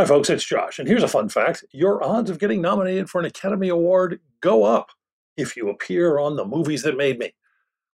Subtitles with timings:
[0.00, 0.78] Hi, folks, it's Josh.
[0.78, 4.62] And here's a fun fact your odds of getting nominated for an Academy Award go
[4.62, 4.90] up
[5.36, 7.34] if you appear on the movies that made me.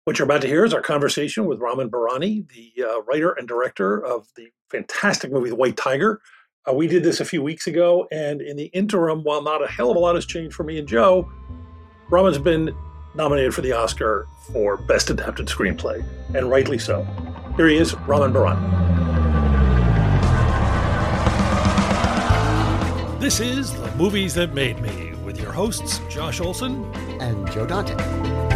[0.04, 3.48] What you're about to hear is our conversation with Ramin Bahrani, the uh, writer and
[3.48, 6.20] director of the fantastic movie The White Tiger.
[6.68, 9.66] Uh, we did this a few weeks ago, and in the interim, while not a
[9.66, 11.26] hell of a lot has changed for me and Joe,
[12.10, 12.76] Ramin's been
[13.14, 17.02] nominated for the Oscar for Best Adapted Screenplay, and rightly so.
[17.56, 19.13] Here he is, Ramin Bahrani.
[23.24, 26.84] This is The Movies That Made Me with your hosts, Josh Olson
[27.22, 28.53] and Joe Dante.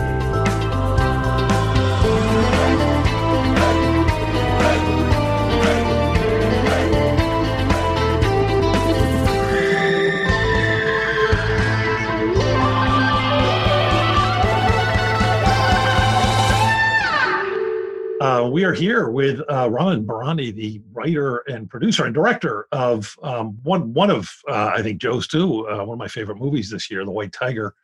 [18.20, 23.14] Uh, we are here with uh, Ramin Bahrani, the writer and producer and director of
[23.22, 26.69] um, one one of uh, I think Joe's too uh, one of my favorite movies
[26.69, 27.74] this year, The White Tiger.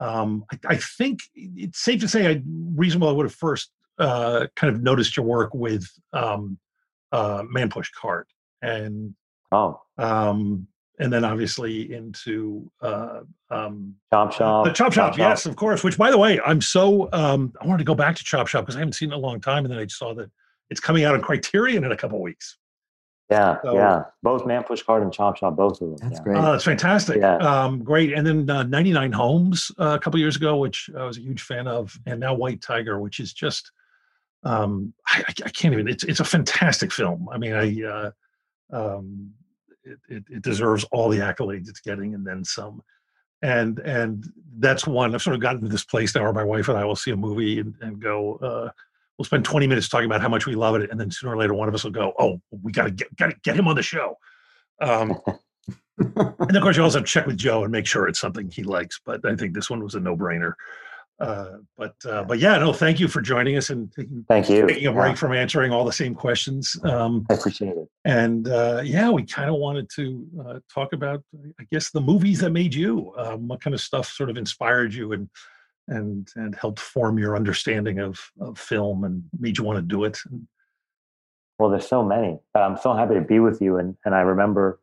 [0.00, 2.42] Um, I, I, think it's safe to say I
[2.74, 6.58] reasonable I would have first uh, kind of noticed your work with um,
[7.12, 8.28] uh, Man Push Cart
[8.62, 9.14] and
[9.52, 10.66] oh um,
[10.98, 14.64] and then obviously into uh, um, Chop Shop.
[14.64, 15.50] The Chop Shop, Chop yes, Shop.
[15.50, 15.84] of course.
[15.84, 18.64] Which, by the way, I'm so um, I wanted to go back to Chop Shop
[18.64, 20.30] because I haven't seen it in a long time, and then I just saw that
[20.70, 22.58] it's coming out on Criterion in a couple weeks.
[23.30, 24.04] Yeah, so, yeah.
[24.22, 25.96] Both Man Push Cart and Chop Shop, both of them.
[25.98, 26.24] That's yeah.
[26.24, 26.38] great.
[26.38, 27.18] Uh, that's fantastic.
[27.18, 27.36] Yeah.
[27.36, 28.14] Um, great.
[28.14, 31.42] And then uh, 99 Homes uh, a couple years ago, which I was a huge
[31.42, 33.70] fan of, and now White Tiger, which is just
[34.44, 35.88] um, I, I, can't even.
[35.88, 37.28] It's it's a fantastic film.
[37.30, 38.10] I mean, I uh,
[38.72, 39.32] um,
[39.92, 42.82] it, it, it, deserves all the accolades it's getting and then some.
[43.42, 44.24] And and
[44.58, 46.84] that's one I've sort of gotten to this place now where my wife and I
[46.84, 48.70] will see a movie and, and go, uh,
[49.16, 51.36] we'll spend 20 minutes talking about how much we love it, and then sooner or
[51.36, 53.82] later one of us will go, oh, we gotta get gotta get him on the
[53.82, 54.16] show.
[54.80, 55.18] Um,
[55.98, 59.00] and of course you also check with Joe and make sure it's something he likes.
[59.04, 60.54] But I think this one was a no brainer.
[61.20, 64.66] Uh, but uh, but yeah, no, thank you for joining us and taking, thank you
[64.66, 65.14] taking a break yeah.
[65.14, 66.76] from answering all the same questions.
[66.84, 67.88] Um, I appreciate it.
[68.04, 71.22] And uh, yeah, we kind of wanted to uh, talk about,
[71.58, 73.12] I guess, the movies that made you.
[73.16, 75.28] Um, what kind of stuff sort of inspired you and
[75.88, 80.04] and and helped form your understanding of of film and made you want to do
[80.04, 80.18] it.
[80.30, 80.46] And,
[81.58, 82.38] well, there's so many.
[82.54, 83.78] but I'm so happy to be with you.
[83.78, 84.80] And and I remember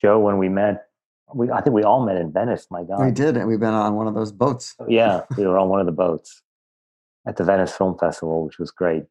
[0.00, 0.86] Joe when we met
[1.34, 2.66] we I think we all met in Venice.
[2.70, 4.74] My God, we did, and we've been on one of those boats.
[4.88, 6.42] yeah, we were on one of the boats
[7.26, 9.04] at the Venice Film Festival, which was great.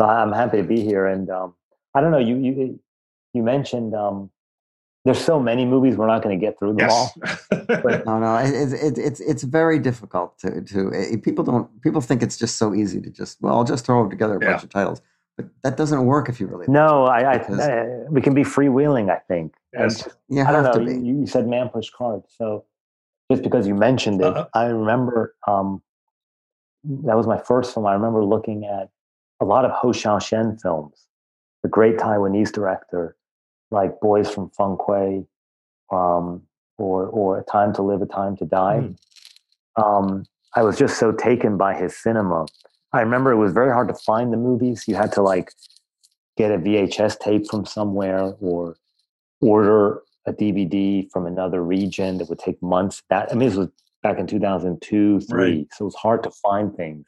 [0.00, 1.06] So I'm happy to be here.
[1.06, 1.54] And um,
[1.94, 2.80] I don't know, you you
[3.32, 4.30] you mentioned um,
[5.04, 6.92] there's so many movies we're not going to get through them yes.
[6.92, 7.12] all.
[7.50, 12.00] But, no, no, it's it, it's it's very difficult to to uh, people don't people
[12.00, 14.50] think it's just so easy to just well I'll just throw together a yeah.
[14.52, 15.00] bunch of titles.
[15.36, 16.66] But that doesn't work if you really.
[16.68, 19.10] No, I, I, I, we can be freewheeling.
[19.10, 19.54] I think.
[19.72, 20.06] Yes.
[20.28, 20.92] You I don't know.
[20.92, 22.64] You, you, said man push cart, so
[23.30, 24.46] just because you mentioned it, uh-huh.
[24.54, 25.82] I remember um,
[26.84, 27.86] that was my first film.
[27.86, 28.90] I remember looking at
[29.40, 31.06] a lot of Hou Hsiao-hsien films,
[31.62, 33.16] the great Taiwanese director,
[33.72, 35.26] like Boys from Feng Kuei,
[35.90, 36.42] um,
[36.78, 38.82] or or A Time to Live, A Time to Die.
[38.82, 39.82] Mm.
[39.82, 40.24] Um,
[40.54, 42.46] I was just so taken by his cinema
[42.94, 44.84] I remember it was very hard to find the movies.
[44.86, 45.52] You had to like
[46.36, 48.76] get a VHS tape from somewhere or
[49.40, 53.02] order a DVD from another region that would take months.
[53.10, 53.68] That I mean, this was
[54.04, 55.56] back in 2002, three.
[55.58, 55.66] Right.
[55.72, 57.06] So it was hard to find things.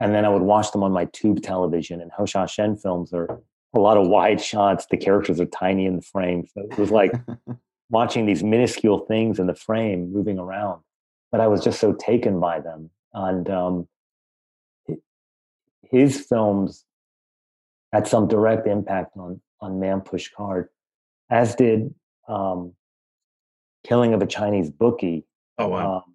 [0.00, 2.00] And then I would watch them on my tube television.
[2.00, 3.40] And Hou Hsiao-hsien films are
[3.74, 4.86] a lot of wide shots.
[4.90, 6.46] The characters are tiny in the frame.
[6.54, 7.12] So it was like
[7.90, 10.80] watching these minuscule things in the frame moving around.
[11.30, 12.90] But I was just so taken by them.
[13.12, 13.88] And um,
[15.90, 16.84] his films
[17.92, 20.72] had some direct impact on on Man Push Cart,
[21.30, 21.94] as did
[22.28, 22.72] um,
[23.86, 25.24] Killing of a Chinese Bookie.
[25.58, 25.96] Oh wow!
[25.96, 26.14] Um,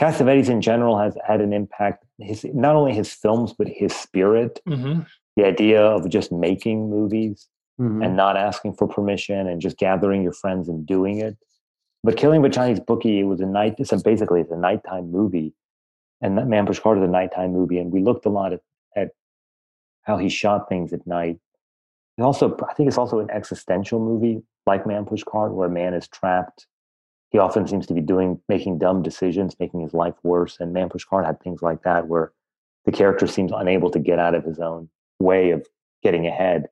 [0.00, 2.04] Cassavetes in general has had an impact.
[2.18, 4.60] His not only his films but his spirit.
[4.68, 5.02] Mm-hmm.
[5.36, 7.48] The idea of just making movies
[7.80, 8.02] mm-hmm.
[8.02, 11.38] and not asking for permission and just gathering your friends and doing it.
[12.04, 13.76] But Killing of a Chinese Bookie, it was a night.
[13.78, 15.54] It's a, basically it's a nighttime movie,
[16.20, 17.78] and that Man Push Cart is a nighttime movie.
[17.78, 18.60] And we looked a lot at
[20.02, 21.38] how he shot things at night.
[22.18, 25.70] and also I think it's also an existential movie like Man Push Cart, where a
[25.70, 26.66] man is trapped.
[27.30, 30.58] He often seems to be doing making dumb decisions, making his life worse.
[30.60, 32.32] And Man Push Cart had things like that where
[32.84, 34.88] the character seems unable to get out of his own
[35.18, 35.66] way of
[36.02, 36.68] getting ahead.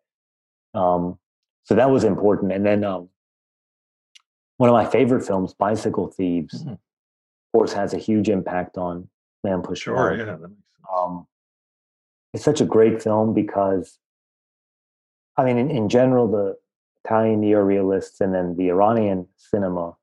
[0.74, 1.18] Um,
[1.64, 2.52] so that was important.
[2.52, 3.08] And then um,
[4.58, 6.72] one of my favorite films, Bicycle Thieves, mm-hmm.
[6.72, 6.78] of
[7.54, 9.08] course, has a huge impact on
[9.42, 10.18] Man Push Sure, Cart.
[10.18, 10.36] yeah.
[10.94, 11.26] Um,
[12.32, 13.98] it's such a great film because,
[15.36, 16.56] I mean, in, in general, the
[17.04, 19.96] Italian neorealists and then the Iranian cinema,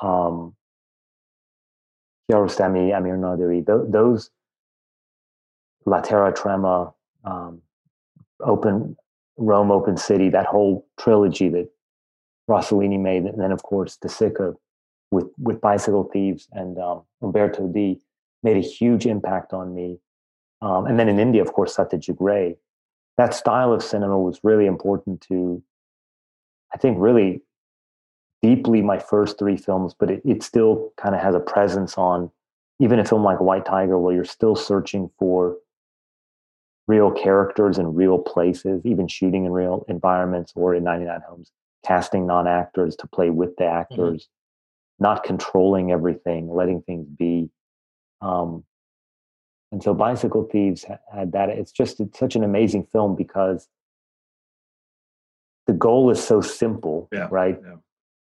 [0.00, 0.54] um,
[2.30, 4.30] Kiarostami, Amir Naderi, those
[5.86, 6.92] La Terra Trema,
[7.24, 7.62] um,
[8.40, 8.96] Open
[9.36, 11.68] Rome, Open City, that whole trilogy that
[12.48, 14.54] Rossellini made, and then of course De Sica
[15.10, 18.00] with with Bicycle Thieves and um, Umberto D
[18.42, 19.98] made a huge impact on me.
[20.62, 22.56] Um, and then in India, of course, Satyajit Ray.
[23.16, 25.62] That style of cinema was really important to,
[26.72, 27.42] I think, really
[28.42, 32.30] deeply my first three films, but it, it still kind of has a presence on
[32.78, 35.56] even a film like White Tiger, where you're still searching for
[36.86, 41.52] real characters in real places, even shooting in real environments or in 99 Homes,
[41.86, 43.76] casting non actors to play with the mm-hmm.
[43.76, 45.04] actors, mm-hmm.
[45.04, 47.50] not controlling everything, letting things be.
[48.22, 48.64] Um,
[49.72, 51.48] and so Bicycle Thieves had that.
[51.48, 53.68] It's just it's such an amazing film because
[55.66, 57.58] the goal is so simple, yeah, right?
[57.62, 57.76] Yeah.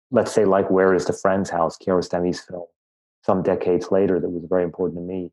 [0.10, 2.66] Let's say, like, Where is the Friend's House, Kiarostami's film,
[3.24, 5.32] some decades later, that was very important to me.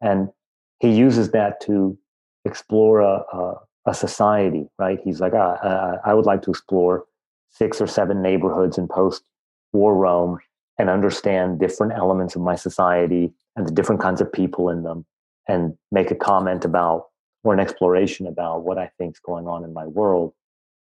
[0.00, 0.30] And
[0.80, 1.96] he uses that to
[2.44, 4.98] explore a, a, a society, right?
[5.04, 7.04] He's like, ah, uh, I would like to explore
[7.50, 9.22] six or seven neighborhoods in post
[9.72, 10.38] war Rome
[10.78, 15.06] and understand different elements of my society and the different kinds of people in them
[15.48, 17.06] and make a comment about
[17.44, 20.32] or an exploration about what I think is going on in my world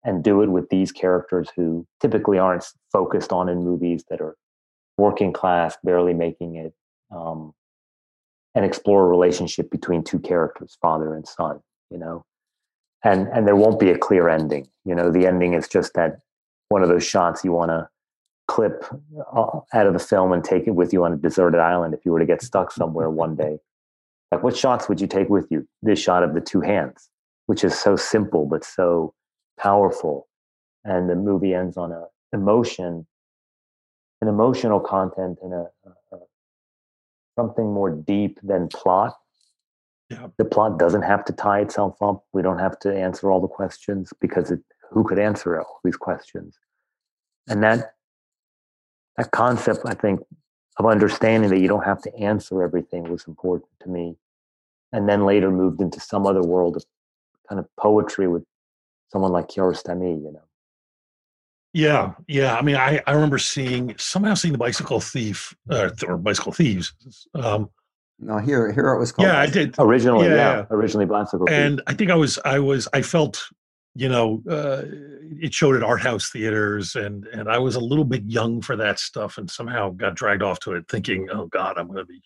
[0.03, 4.35] and do it with these characters who typically aren't focused on in movies that are
[4.97, 6.73] working class, barely making it.
[7.11, 7.53] Um,
[8.57, 11.59] and explore a relationship between two characters, father and son,
[11.91, 12.25] you know.
[13.03, 14.67] And and there won't be a clear ending.
[14.83, 16.21] You know, the ending is just that
[16.69, 17.87] one of those shots you want to
[18.47, 18.83] clip
[19.31, 22.03] uh, out of the film and take it with you on a deserted island if
[22.03, 23.59] you were to get stuck somewhere one day.
[24.31, 25.67] Like what shots would you take with you?
[25.81, 27.09] This shot of the two hands,
[27.45, 29.13] which is so simple but so
[29.59, 30.27] powerful.
[30.83, 33.07] And the movie ends on a emotion,
[34.21, 36.17] an emotional content and a, a
[37.37, 39.13] something more deep than plot.
[40.09, 40.27] Yeah.
[40.37, 42.25] The plot doesn't have to tie itself up.
[42.33, 44.59] We don't have to answer all the questions because it,
[44.89, 46.57] who could answer all these questions?
[47.47, 47.93] And that
[49.17, 50.21] that concept, I think,
[50.77, 54.15] of understanding that you don't have to answer everything was important to me.
[54.93, 56.85] And then later moved into some other world of
[57.49, 58.43] kind of poetry with
[59.11, 60.41] someone like Kiarostami, you know.
[61.73, 62.55] Yeah, yeah.
[62.55, 66.93] I mean, I, I remember seeing somehow seeing the bicycle thief uh, or bicycle thieves.
[67.35, 67.69] Um,
[68.19, 69.27] no, here here it was called.
[69.27, 70.27] Yeah, I did originally.
[70.27, 70.65] Yeah, yeah.
[70.71, 71.47] originally bicycle.
[71.49, 73.43] And I think I was I was I felt
[73.97, 74.83] you know uh,
[75.41, 78.75] it showed at art house theaters and and I was a little bit young for
[78.75, 82.05] that stuff and somehow got dragged off to it thinking oh God I'm going to
[82.05, 82.21] be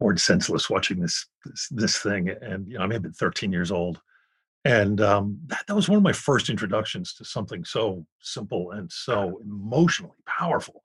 [0.00, 3.52] bored senseless watching this this this thing and you know I may have been 13
[3.52, 4.00] years old.
[4.64, 8.90] And um, that, that was one of my first introductions to something so simple and
[8.90, 10.82] so emotionally powerful.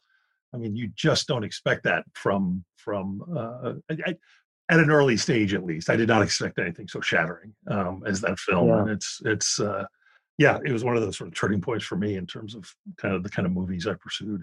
[0.53, 4.15] I mean you just don't expect that from from uh, I,
[4.69, 5.89] at an early stage at least.
[5.89, 8.81] I did not expect anything so shattering um, as that film yeah.
[8.81, 9.85] and it's it's uh,
[10.37, 12.73] yeah it was one of those sort of turning points for me in terms of
[12.97, 14.41] kind of the kind of movies i pursued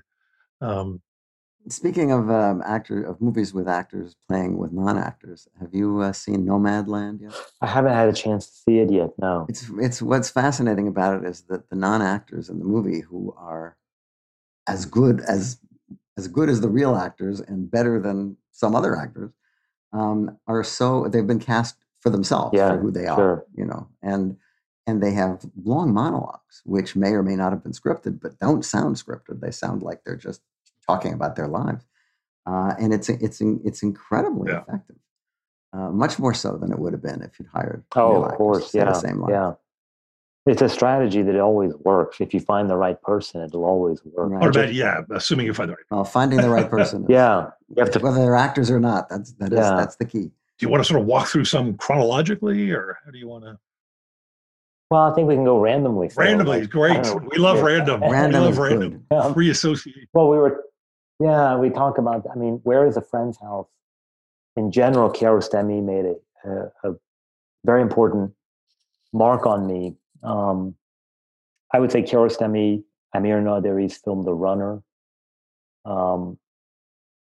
[0.60, 1.00] um,
[1.68, 6.44] Speaking of um, actor of movies with actors playing with non-actors, have you uh, seen
[6.44, 7.32] Nomadland yet?
[7.62, 9.10] I haven't had a chance to see it yet.
[9.18, 9.46] No.
[9.48, 13.78] It's it's what's fascinating about it is that the non-actors in the movie who are
[14.66, 15.58] as good as
[16.18, 19.30] as good as the real actors and better than some other actors
[19.94, 23.10] um, are so they've been cast for themselves yeah, for who they sure.
[23.10, 24.36] are, you know, and
[24.86, 28.64] and they have long monologues which may or may not have been scripted, but don't
[28.64, 29.40] sound scripted.
[29.40, 30.42] They sound like they're just
[30.86, 31.84] talking about their lives,
[32.46, 34.60] uh, and it's it's it's incredibly yeah.
[34.60, 34.96] effective.
[35.72, 37.82] Uh, much more so than it would have been if you'd hired.
[37.96, 39.54] Oh, of course, yeah, the same yeah.
[40.46, 42.20] It's a strategy that always works.
[42.20, 44.30] If you find the right person, it'll always work.
[44.30, 44.44] Right.
[44.44, 45.84] Or about, yeah, assuming you find the right.
[45.90, 47.06] Well, finding the right person.
[47.08, 49.08] yeah, you have to whether they're actors or not.
[49.08, 49.74] That's that is, yeah.
[49.74, 50.30] that's the key.
[50.58, 53.44] Do you want to sort of walk through some chronologically, or how do you want
[53.44, 53.58] to?
[54.90, 56.10] Well, I think we can go randomly.
[56.16, 57.06] Randomly, like, great.
[57.32, 58.00] We love random.
[58.02, 59.06] Random we love random.
[59.32, 60.06] Free association.
[60.12, 60.64] Well, we were
[61.20, 62.26] yeah, we talk about.
[62.30, 63.68] I mean, where is a friend's house?
[64.56, 66.96] In general, Kiarostami made a, a, a,
[67.64, 68.32] very important
[69.12, 69.96] mark on me.
[70.22, 70.74] Um,
[71.72, 74.82] I would say Kiarostami, Amir Naderi's film The Runner,
[75.84, 76.38] um,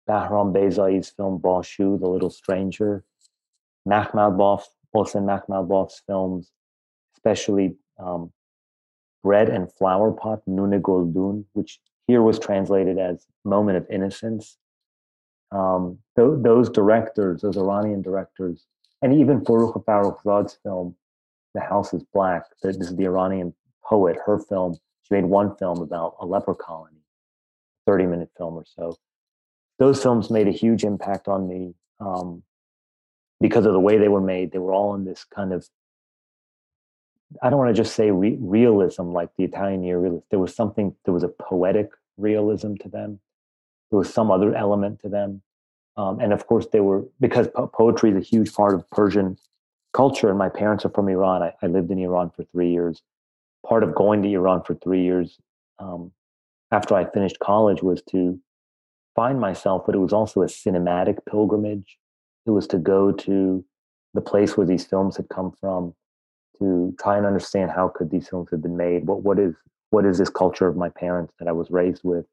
[0.07, 3.03] Bahram Beyzai's film Bashu, The Little Stranger,
[3.87, 4.63] Makhmalbaf,
[4.95, 6.51] Mohsen Makhmalbaf's films,
[7.19, 8.31] especially um,
[9.23, 14.57] Bread and Flower Pot, Nune Goldun, which here was translated as Moment of Innocence.
[15.51, 18.65] Um, th- those directors, those Iranian directors,
[19.01, 20.95] and even Forugh Farrokhzad's film,
[21.53, 25.81] The House is Black, this is the Iranian poet, her film, she made one film
[25.81, 27.01] about a leper colony,
[27.87, 28.95] 30 minute film or so.
[29.79, 32.43] Those films made a huge impact on me um,
[33.41, 34.51] because of the way they were made.
[34.51, 35.67] They were all in this kind of,
[37.41, 40.23] I don't want to just say re- realism like the Italian neorealist.
[40.29, 43.19] There was something, there was a poetic realism to them.
[43.91, 45.41] There was some other element to them.
[45.97, 49.37] Um, and of course, they were, because po- poetry is a huge part of Persian
[49.93, 51.43] culture, and my parents are from Iran.
[51.43, 53.01] I, I lived in Iran for three years
[53.65, 55.37] part of going to Iran for three years
[55.79, 56.11] um,
[56.71, 58.39] after I finished college was to
[59.15, 61.97] find myself, but it was also a cinematic pilgrimage.
[62.45, 63.63] It was to go to
[64.13, 65.93] the place where these films had come from,
[66.59, 69.07] to try and understand how could these films have been made.
[69.07, 69.55] What what is
[69.89, 72.25] what is this culture of my parents that I was raised with?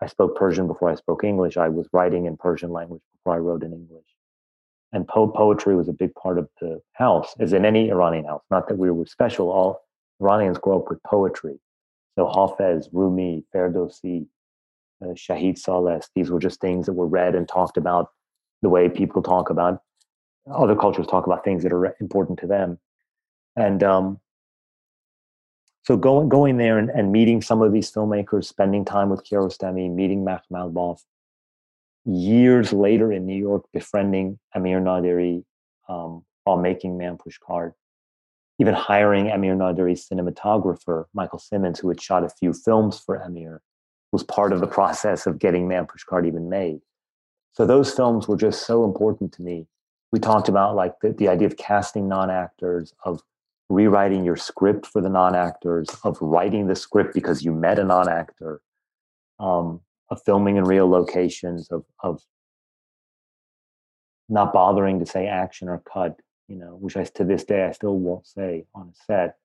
[0.00, 1.56] I spoke Persian before I spoke English.
[1.56, 4.06] I was writing in Persian language before I wrote in English.
[4.92, 8.42] And po- poetry was a big part of the house, as in any Iranian house.
[8.50, 9.50] Not that we were special.
[9.50, 9.82] All
[10.20, 11.58] Iranians grow up with poetry.
[12.16, 14.26] So Hafez, Rumi, Ferdowsi,
[15.02, 18.10] uh, Shahid Saleh, these were just things that were read and talked about
[18.62, 19.82] the way people talk about
[20.52, 22.78] other cultures talk about things that are important to them.
[23.58, 24.20] And um,
[25.82, 29.92] so going going there and, and, meeting some of these filmmakers, spending time with Kiarostami,
[29.92, 31.00] meeting Makhmalbaf,
[32.04, 35.44] years later in New York, befriending Amir Naderi
[35.88, 37.74] um, while making Man Push Cart,
[38.60, 43.60] even hiring Amir Naderi's cinematographer, Michael Simmonds, who had shot a few films for Amir,
[44.12, 46.80] was part of the process of getting Man Pushcart even made.
[47.54, 49.66] So those films were just so important to me.
[50.12, 53.20] We talked about like the, the idea of casting non-actors, of
[53.68, 58.60] rewriting your script for the non-actors, of writing the script because you met a non-actor,
[59.38, 62.22] um, of filming in real locations, of of
[64.28, 67.72] not bothering to say action or cut you know, which I to this day I
[67.72, 69.36] still won't say on a set.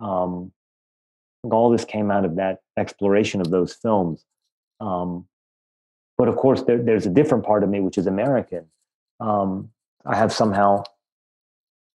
[0.00, 0.52] Um,
[1.44, 4.24] all this came out of that exploration of those films.
[4.80, 5.26] Um,
[6.18, 8.66] but of course, there, there's a different part of me which is American.
[9.20, 9.70] Um,
[10.04, 10.84] I have somehow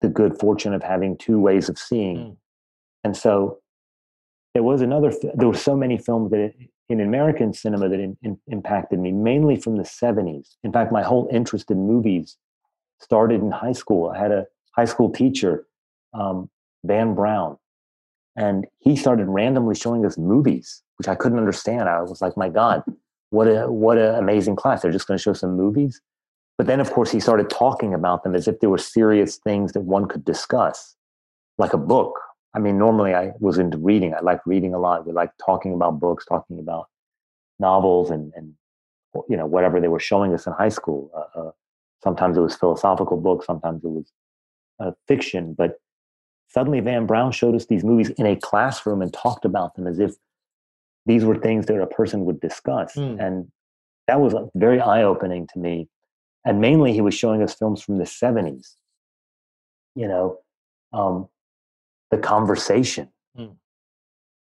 [0.04, 2.38] the good fortune of having two ways of seeing, mm.
[3.04, 3.58] and so
[4.54, 5.12] there was another.
[5.34, 6.54] There were so many films that
[6.90, 10.56] in American cinema that in, in, impacted me, mainly from the '70s.
[10.64, 12.38] In fact, my whole interest in movies
[13.00, 14.12] started in high school.
[14.12, 14.46] I had a
[14.76, 15.66] high school teacher,
[16.14, 16.50] um,
[16.84, 17.58] Van Brown,
[18.36, 21.90] and he started randomly showing us movies, which I couldn't understand.
[21.90, 22.84] I was like, my God,
[23.32, 24.82] what a what an amazing class!
[24.82, 26.02] They're just going to show some movies.
[26.58, 29.74] But then, of course, he started talking about them as if they were serious things
[29.74, 30.96] that one could discuss,
[31.58, 32.20] like a book.
[32.54, 34.14] I mean, normally I was into reading.
[34.14, 35.08] I like reading a lot.
[35.08, 36.88] We like talking about books, talking about
[37.60, 38.54] novels, and and
[39.28, 41.12] you know whatever they were showing us in high school.
[41.16, 41.52] Uh, uh,
[42.04, 44.12] Sometimes it was philosophical books, sometimes it was
[44.80, 45.54] uh, fiction.
[45.54, 45.80] But
[46.50, 50.00] suddenly Van Brown showed us these movies in a classroom and talked about them as
[50.00, 50.12] if
[51.06, 52.96] these were things that a person would discuss.
[52.96, 53.26] Mm.
[53.26, 53.52] And
[54.08, 55.88] that was very eye opening to me.
[56.46, 58.76] And mainly, he was showing us films from the 70s.
[59.96, 60.40] You know,
[60.92, 61.30] um,
[62.12, 63.56] The Conversation, mm.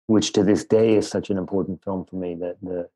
[0.06, 2.34] which to this day is such an important film for me.
[2.34, 2.88] That the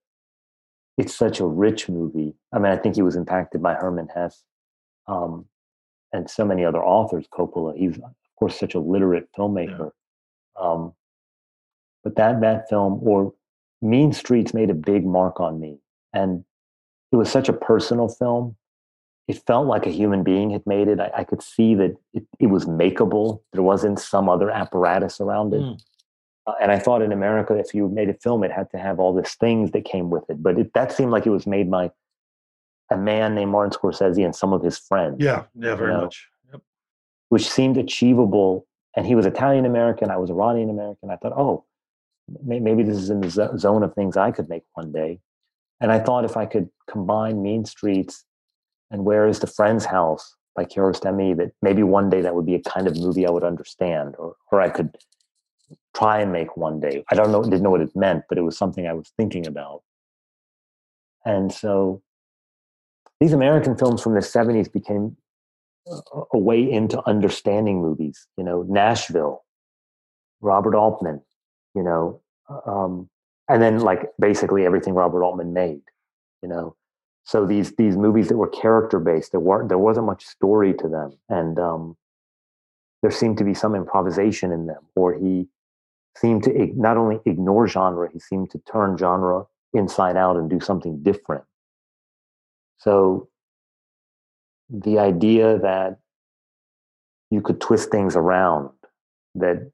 [0.96, 2.34] it's such a rich movie.
[2.52, 4.44] I mean, I think he was impacted by Hermann Hesse
[5.06, 5.46] um,
[6.12, 7.26] and so many other authors.
[7.32, 9.90] Coppola, he's of course such a literate filmmaker.
[10.58, 10.62] Yeah.
[10.62, 10.94] Um,
[12.02, 13.34] but that that film or
[13.82, 15.78] Mean Streets made a big mark on me,
[16.12, 16.44] and
[17.12, 18.56] it was such a personal film.
[19.28, 21.00] It felt like a human being had made it.
[21.00, 23.40] I, I could see that it, it, was makeable.
[23.52, 25.62] There wasn't some other apparatus around it.
[25.62, 25.80] Mm.
[26.47, 29.00] Uh, and I thought in America, if you made a film, it had to have
[29.00, 30.42] all these things that came with it.
[30.42, 31.90] But it, that seemed like it was made by
[32.90, 35.16] a man named Martin Scorsese and some of his friends.
[35.18, 36.28] Yeah, yeah, very know, much.
[36.52, 36.62] Yep.
[37.30, 38.66] Which seemed achievable.
[38.97, 40.11] And he was Italian American.
[40.11, 41.11] I was Iranian American.
[41.11, 41.64] I thought, oh,
[42.42, 45.21] maybe this is in the zone of things I could make one day.
[45.80, 48.25] And I thought if I could combine Mean Streets
[48.90, 52.54] and Where is the Friend's House by Kiarostami, that maybe one day that would be
[52.54, 54.96] a kind of movie I would understand, or or I could
[55.94, 57.04] try and make one day.
[57.10, 59.46] I don't know, didn't know what it meant, but it was something I was thinking
[59.46, 59.82] about.
[61.24, 62.02] And so
[63.20, 65.16] these American films from the 70s became
[66.32, 68.26] a way into understanding movies.
[68.36, 69.44] You know, Nashville,
[70.40, 71.22] Robert Altman,
[71.74, 72.20] you know,
[72.66, 73.08] um,
[73.48, 75.82] and then like basically everything Robert Altman made,
[76.42, 76.76] you know.
[77.26, 80.88] So these these movies that were character based, there weren't there wasn't much story to
[80.88, 81.97] them, and um,
[83.02, 85.49] there seemed to be some improvisation in them, or he
[86.16, 90.61] seemed to not only ignore genre, he seemed to turn genre inside out and do
[90.61, 91.42] something different.
[92.78, 93.28] So
[94.71, 95.99] the idea that
[97.30, 98.71] you could twist things around,
[99.35, 99.73] that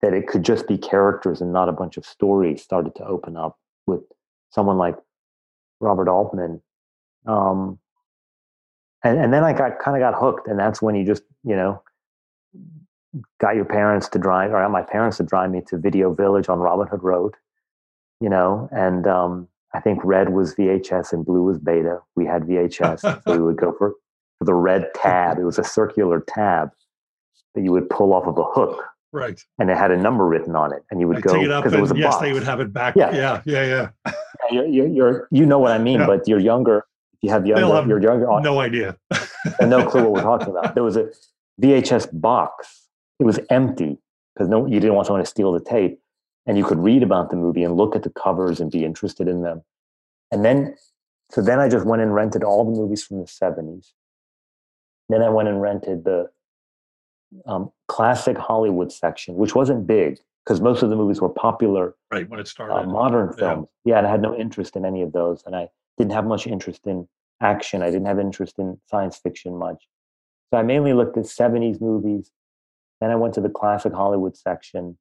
[0.00, 3.36] that it could just be characters and not a bunch of stories started to open
[3.36, 4.00] up with
[4.50, 4.96] someone like
[5.78, 6.60] Robert Altman.
[7.26, 7.78] Um,
[9.04, 11.56] and, and then I got kind of got hooked, and that's when you just, you
[11.56, 11.82] know,
[13.40, 16.48] got your parents to drive, or got my parents to drive me to Video Village
[16.48, 17.34] on Robin Hood Road,
[18.20, 22.00] you know, and um, I think red was VHS and blue was beta.
[22.14, 23.94] We had VHS, so we would go for,
[24.38, 25.38] for the red tab.
[25.38, 26.70] It was a circular tab
[27.54, 28.82] that you would pull off of a hook.
[29.12, 29.38] Right.
[29.58, 31.78] And it had a number written on it, and you would I'd go because it,
[31.78, 32.22] it, was a yes, box.
[32.22, 32.96] they would have it back.
[32.96, 33.88] Yeah, yeah, yeah, yeah.
[34.06, 34.12] yeah
[34.50, 36.06] you're, you're, you're, you know what I mean, yeah.
[36.06, 36.86] but you're younger.
[37.22, 37.74] You have younger.
[37.74, 38.26] Have you're younger.
[38.40, 38.96] No idea.
[39.60, 40.74] and no clue what we're talking about.
[40.74, 41.08] There was a
[41.60, 42.88] VHS box.
[43.20, 43.98] It was empty
[44.34, 46.00] because no, you didn't want someone to steal the tape
[46.46, 49.28] and you could read about the movie and look at the covers and be interested
[49.28, 49.62] in them.
[50.32, 50.74] And then,
[51.30, 53.92] so then I just went and rented all the movies from the 70s.
[55.08, 56.30] Then I went and rented the
[57.46, 61.94] um, classic Hollywood section, which wasn't big because most of the movies were popular.
[62.10, 62.74] Right, when it started.
[62.74, 63.68] Uh, modern films.
[63.84, 63.94] Yeah.
[63.94, 65.42] yeah, and I had no interest in any of those.
[65.46, 67.08] And I didn't have much interest in
[67.40, 67.82] action.
[67.82, 69.86] I didn't have interest in science fiction much.
[70.50, 72.30] So I mainly looked at 70s movies.
[73.00, 74.98] Then I went to the classic Hollywood section.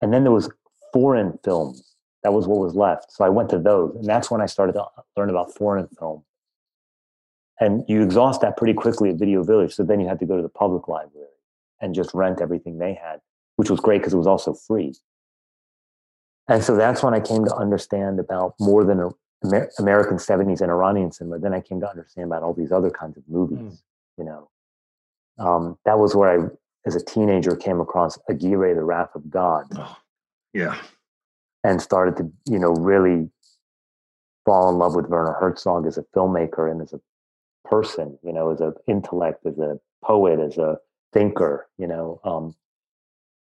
[0.00, 0.50] And then there was
[0.92, 1.96] foreign films.
[2.22, 3.12] That was what was left.
[3.12, 3.94] So I went to those.
[3.96, 4.86] And that's when I started to
[5.16, 6.24] learn about foreign film.
[7.60, 9.74] And you exhaust that pretty quickly at Video Village.
[9.74, 11.26] So then you had to go to the public library
[11.80, 13.20] and just rent everything they had,
[13.56, 14.94] which was great because it was also free.
[16.48, 18.98] And so that's when I came to understand about more than
[19.44, 21.38] Amer- American 70s and Iranian cinema.
[21.38, 23.78] Then I came to understand about all these other kinds of movies, mm.
[24.18, 24.48] you know.
[25.38, 26.48] Um, that was where I,
[26.86, 29.66] as a teenager, came across Aguirre, The Wrath of God.
[29.76, 29.96] Oh,
[30.52, 30.80] yeah.
[31.64, 33.30] And started to, you know, really
[34.44, 37.00] fall in love with Werner Herzog as a filmmaker and as a
[37.64, 40.78] person, you know, as an intellect, as a poet, as a
[41.12, 42.20] thinker, you know.
[42.24, 42.54] Um,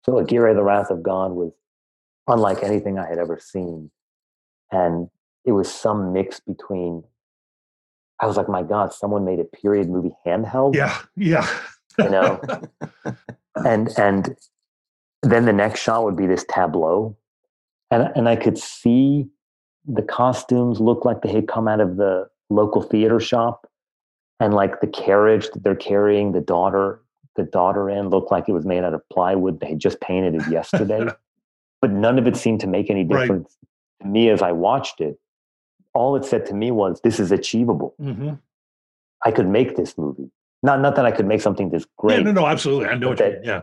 [0.04, 1.52] so Aguirre, The Wrath of God was
[2.26, 3.90] unlike anything I had ever seen.
[4.70, 5.08] And
[5.44, 7.02] it was some mix between,
[8.20, 10.74] I was like, my God, someone made a period movie handheld.
[10.74, 11.48] Yeah, yeah.
[11.98, 12.40] you know?
[13.56, 14.36] and and
[15.22, 17.16] then the next shot would be this tableau.
[17.90, 19.26] And and I could see
[19.84, 23.68] the costumes look like they had come out of the local theater shop.
[24.40, 27.00] And like the carriage that they're carrying the daughter
[27.36, 29.60] the daughter in looked like it was made out of plywood.
[29.60, 31.06] They had just painted it yesterday.
[31.80, 34.06] but none of it seemed to make any difference right.
[34.06, 35.18] to me as I watched it.
[35.94, 37.94] All it said to me was, this is achievable.
[38.00, 38.34] Mm-hmm.
[39.24, 40.30] I could make this movie.
[40.62, 42.18] Not, not that I could make something this great.
[42.18, 42.86] Yeah, no, no, absolutely.
[42.86, 43.62] I know what that, Yeah.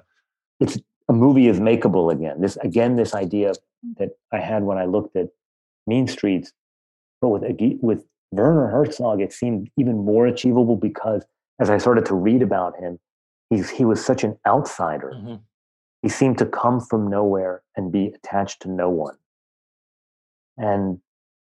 [0.60, 2.42] It's a movie is makeable again.
[2.42, 3.54] This again, this idea
[3.98, 5.30] that I had when I looked at
[5.88, 6.52] Mean Streets,
[7.22, 7.44] but with
[7.82, 11.26] with Werner Herzog, it seemed even more achievable because
[11.60, 13.00] as I started to read about him,
[13.50, 15.14] he's, he was such an outsider.
[15.16, 15.36] Mm-hmm.
[16.02, 19.16] He seemed to come from nowhere and be attached to no one.
[20.58, 21.00] And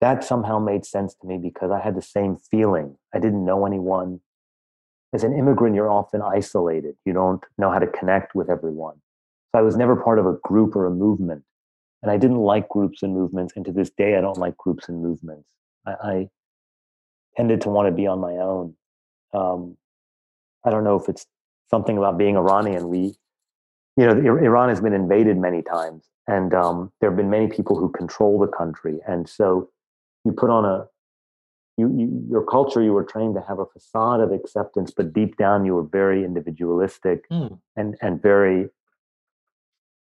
[0.01, 2.97] that somehow made sense to me because I had the same feeling.
[3.13, 4.19] I didn't know anyone.
[5.13, 6.95] As an immigrant, you're often isolated.
[7.05, 8.95] You don't know how to connect with everyone.
[9.51, 11.43] So I was never part of a group or a movement.
[12.01, 13.53] And I didn't like groups and movements.
[13.55, 15.47] And to this day, I don't like groups and movements.
[15.85, 16.29] I, I
[17.37, 18.73] tended to want to be on my own.
[19.33, 19.77] Um,
[20.65, 21.27] I don't know if it's
[21.69, 22.89] something about being Iranian.
[22.89, 23.15] We,
[23.97, 27.77] you know, Iran has been invaded many times, and um, there have been many people
[27.77, 29.69] who control the country, and so
[30.25, 30.87] you put on a
[31.77, 35.37] you, you, your culture you were trained to have a facade of acceptance but deep
[35.37, 37.57] down you were very individualistic mm.
[37.75, 38.67] and and very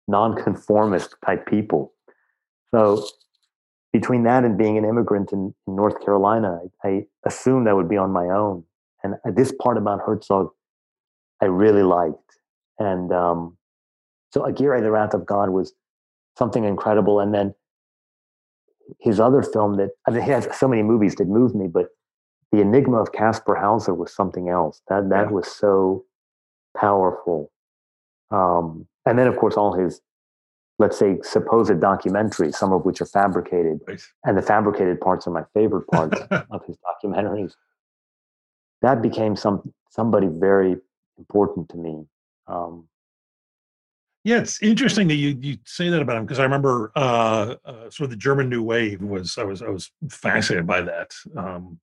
[0.09, 1.93] nonconformist type people
[2.75, 3.07] so
[3.93, 7.89] between that and being an immigrant in, in north carolina I, I, assumed i would
[7.89, 8.65] be on my own
[9.03, 10.51] and this part about herzog
[11.41, 12.39] I really liked.
[12.79, 13.57] And um,
[14.33, 15.73] so Aguirre, The Wrath of God was
[16.37, 17.21] something incredible.
[17.21, 17.55] And then
[19.01, 21.89] his other film that, I mean, he has so many movies that moved me, but
[22.53, 24.81] The Enigma of Kaspar Hauser was something else.
[24.89, 25.33] That, that yeah.
[25.33, 26.05] was so
[26.77, 27.51] powerful.
[28.31, 30.01] Um, and then, of course, all his,
[30.79, 33.81] let's say, supposed documentaries, some of which are fabricated.
[33.87, 34.01] Right.
[34.25, 36.21] And the fabricated parts are my favorite parts
[36.51, 37.53] of his documentaries.
[38.83, 40.77] That became some somebody very
[41.19, 42.05] important to me.
[42.47, 42.89] Um,
[44.27, 47.89] Yeah, it's interesting that you you say that about him because I remember uh, uh,
[47.91, 51.15] sort of the German New Wave was I was I was fascinated by that.
[51.37, 51.79] Um,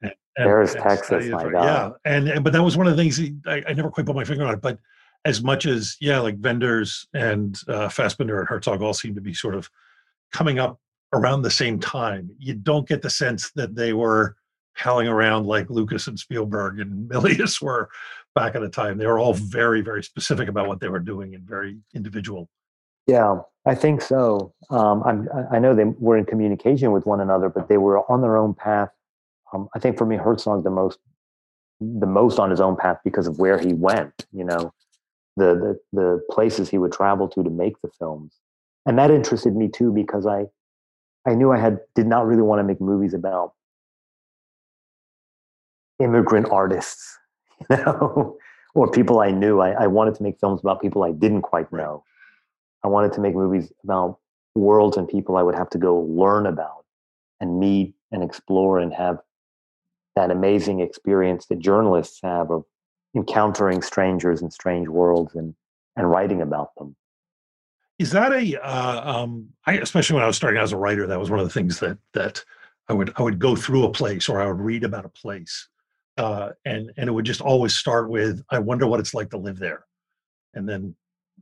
[0.00, 1.62] and, There's and Texas, my God.
[1.62, 4.16] yeah, and, and but that was one of the things I, I never quite put
[4.16, 4.62] my finger on it.
[4.62, 4.78] But
[5.26, 9.34] as much as yeah, like Wenders and uh, Fassbinder and Herzog all seem to be
[9.34, 9.68] sort of
[10.32, 10.80] coming up
[11.12, 14.36] around the same time, you don't get the sense that they were
[14.74, 17.90] palling around like Lucas and Spielberg and Milius were
[18.34, 18.98] back at the time.
[18.98, 22.48] They were all very, very specific about what they were doing and very individual.
[23.06, 24.54] Yeah, I think so.
[24.70, 28.36] Um, I know they were in communication with one another, but they were on their
[28.36, 28.90] own path.
[29.52, 30.98] Um, I think for me, Herzog the most,
[31.80, 34.26] the most on his own path because of where he went.
[34.32, 34.72] You know,
[35.36, 38.38] the the the places he would travel to to make the films,
[38.86, 40.46] and that interested me too because I,
[41.26, 43.52] I knew I had did not really want to make movies about
[46.00, 47.18] immigrant artists
[47.70, 48.36] you know,
[48.74, 49.60] or people I knew.
[49.60, 52.04] I, I, wanted to make films about people I didn't quite know.
[52.82, 54.18] I wanted to make movies about
[54.54, 56.84] worlds and people I would have to go learn about
[57.40, 59.18] and meet and explore and have
[60.16, 62.64] that amazing experience that journalists have of
[63.16, 65.54] encountering strangers in strange worlds and
[65.96, 66.96] and writing about them.
[67.98, 71.06] Is that a uh, um, I, especially when I was starting out as a writer,
[71.06, 72.44] that was one of the things that that
[72.88, 75.68] I would I would go through a place or I would read about a place
[76.16, 79.38] uh, and and it would just always start with i wonder what it's like to
[79.38, 79.84] live there.
[80.54, 80.94] And then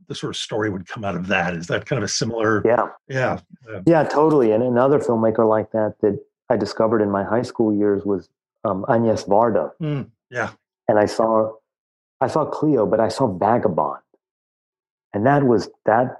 [0.07, 1.53] the sort of story would come out of that.
[1.53, 2.87] Is that kind of a similar yeah.
[3.07, 3.39] Yeah
[3.85, 4.03] yeah.
[4.03, 4.51] Totally.
[4.51, 8.29] And another filmmaker like that that i discovered in my high school years was
[8.63, 9.71] um, agnes varda.
[9.81, 10.51] Mm, yeah.
[10.87, 11.53] And i saw
[12.21, 14.01] i saw cleo but i saw vagabond.
[15.13, 16.17] And that was that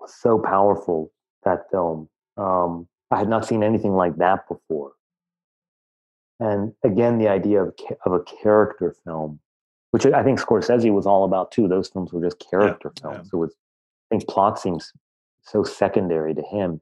[0.00, 1.12] was so powerful
[1.44, 2.08] that film.
[2.36, 4.92] Um, i had not seen anything like that before
[6.42, 7.74] and again, the idea of,
[8.04, 9.38] of a character film,
[9.92, 11.68] which I think Scorsese was all about too.
[11.68, 13.30] Those films were just character yeah, films.
[13.32, 13.36] Yeah.
[13.36, 13.54] It was,
[14.10, 14.92] I think plot seems
[15.42, 16.80] so secondary to him.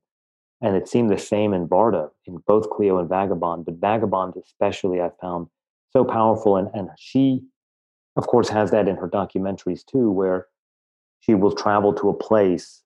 [0.63, 5.01] And it seemed the same in Varda, in both Cleo and Vagabond, but Vagabond especially
[5.01, 5.49] I found
[5.91, 6.57] so powerful.
[6.57, 7.43] And, and she,
[8.17, 10.47] of course, has that in her documentaries too, where
[11.21, 12.83] she will travel to a place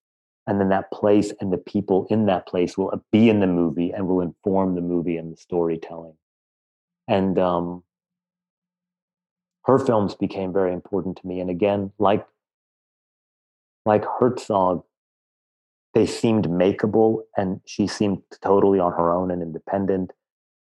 [0.49, 3.47] and then that place and the people in that place will uh, be in the
[3.47, 6.15] movie and will inform the movie and the storytelling
[7.09, 7.83] and um,
[9.65, 11.41] her films became very important to me.
[11.41, 12.27] And again, like
[13.87, 14.83] like Herzog,
[15.93, 20.13] they seemed makeable, and she seemed totally on her own and independent.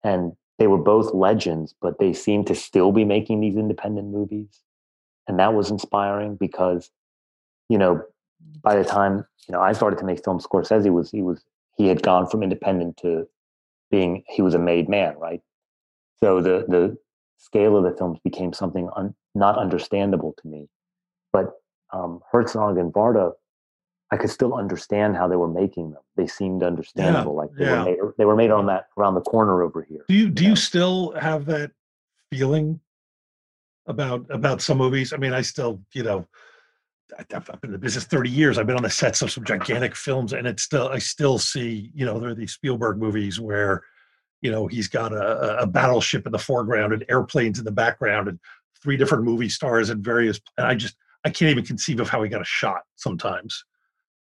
[0.04, 4.62] And they were both legends, but they seemed to still be making these independent movies,
[5.26, 6.90] and that was inspiring because,
[7.68, 8.02] you know,
[8.62, 11.44] by the time you know I started to make films, Scorsese was he was
[11.76, 13.26] he had gone from independent to
[13.90, 15.42] being he was a made man, right?
[16.22, 16.96] So the the
[17.38, 20.68] scale of the films became something un, not understandable to me.
[21.32, 21.52] But
[21.92, 23.32] um, Herzog and Varda,
[24.10, 26.02] I could still understand how they were making them.
[26.16, 27.78] They seemed understandable, yeah, like they yeah.
[27.78, 27.98] were made.
[28.18, 30.04] They were made on that around the corner over here.
[30.08, 31.72] Do you do you, you still have that
[32.30, 32.80] feeling
[33.86, 35.12] about about some movies?
[35.12, 36.26] I mean, I still, you know,
[37.18, 38.58] I've been in the business 30 years.
[38.58, 41.90] I've been on the sets of some gigantic films, and it's still I still see,
[41.94, 43.84] you know, there are these Spielberg movies where
[44.40, 48.28] you know he's got a, a battleship in the foreground and airplanes in the background
[48.28, 48.38] and
[48.82, 52.22] three different movie stars and various and i just i can't even conceive of how
[52.22, 53.64] he got a shot sometimes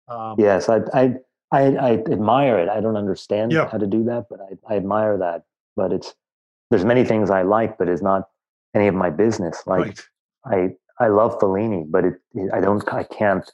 [0.07, 1.15] um, yes I, I
[1.51, 3.69] i i admire it i don't understand yeah.
[3.69, 5.43] how to do that but I, I admire that
[5.75, 6.13] but it's
[6.69, 8.29] there's many things i like but it's not
[8.75, 9.99] any of my business like
[10.45, 10.75] right.
[10.99, 13.49] i i love fellini but it, it i don't i can't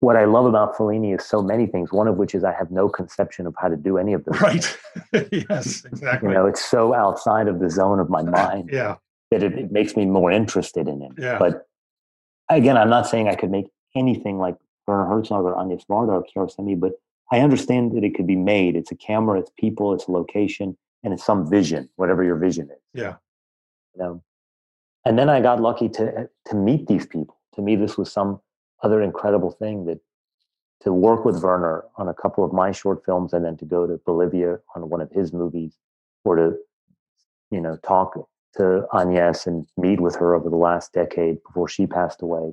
[0.00, 1.92] what I love about Fellini is so many things.
[1.92, 4.34] One of which is I have no conception of how to do any of them.
[4.40, 4.78] Right.
[5.32, 6.28] yes, exactly.
[6.28, 8.70] You know, it's so outside of the zone of my mind.
[8.72, 8.96] yeah.
[9.30, 11.10] That it, it, makes me more interested in it.
[11.18, 11.36] Yeah.
[11.38, 11.66] But
[12.48, 14.54] again, I'm not saying I could make anything like
[14.86, 16.92] Werner Herzog or Agnes Varda or Kiarostami, but
[17.32, 18.76] I understand that it could be made.
[18.76, 22.68] It's a camera, it's people, it's a location, and it's some vision, whatever your vision
[22.70, 22.78] is.
[22.94, 23.16] Yeah.
[23.94, 24.22] You know.
[25.04, 27.36] And then I got lucky to to meet these people.
[27.54, 28.40] To me, this was some
[28.82, 30.00] other incredible thing that
[30.80, 33.86] to work with Werner on a couple of my short films and then to go
[33.86, 35.76] to Bolivia on one of his movies
[36.24, 36.56] or to,
[37.50, 41.86] you know, talk to Agnes and meet with her over the last decade before she
[41.86, 42.52] passed away,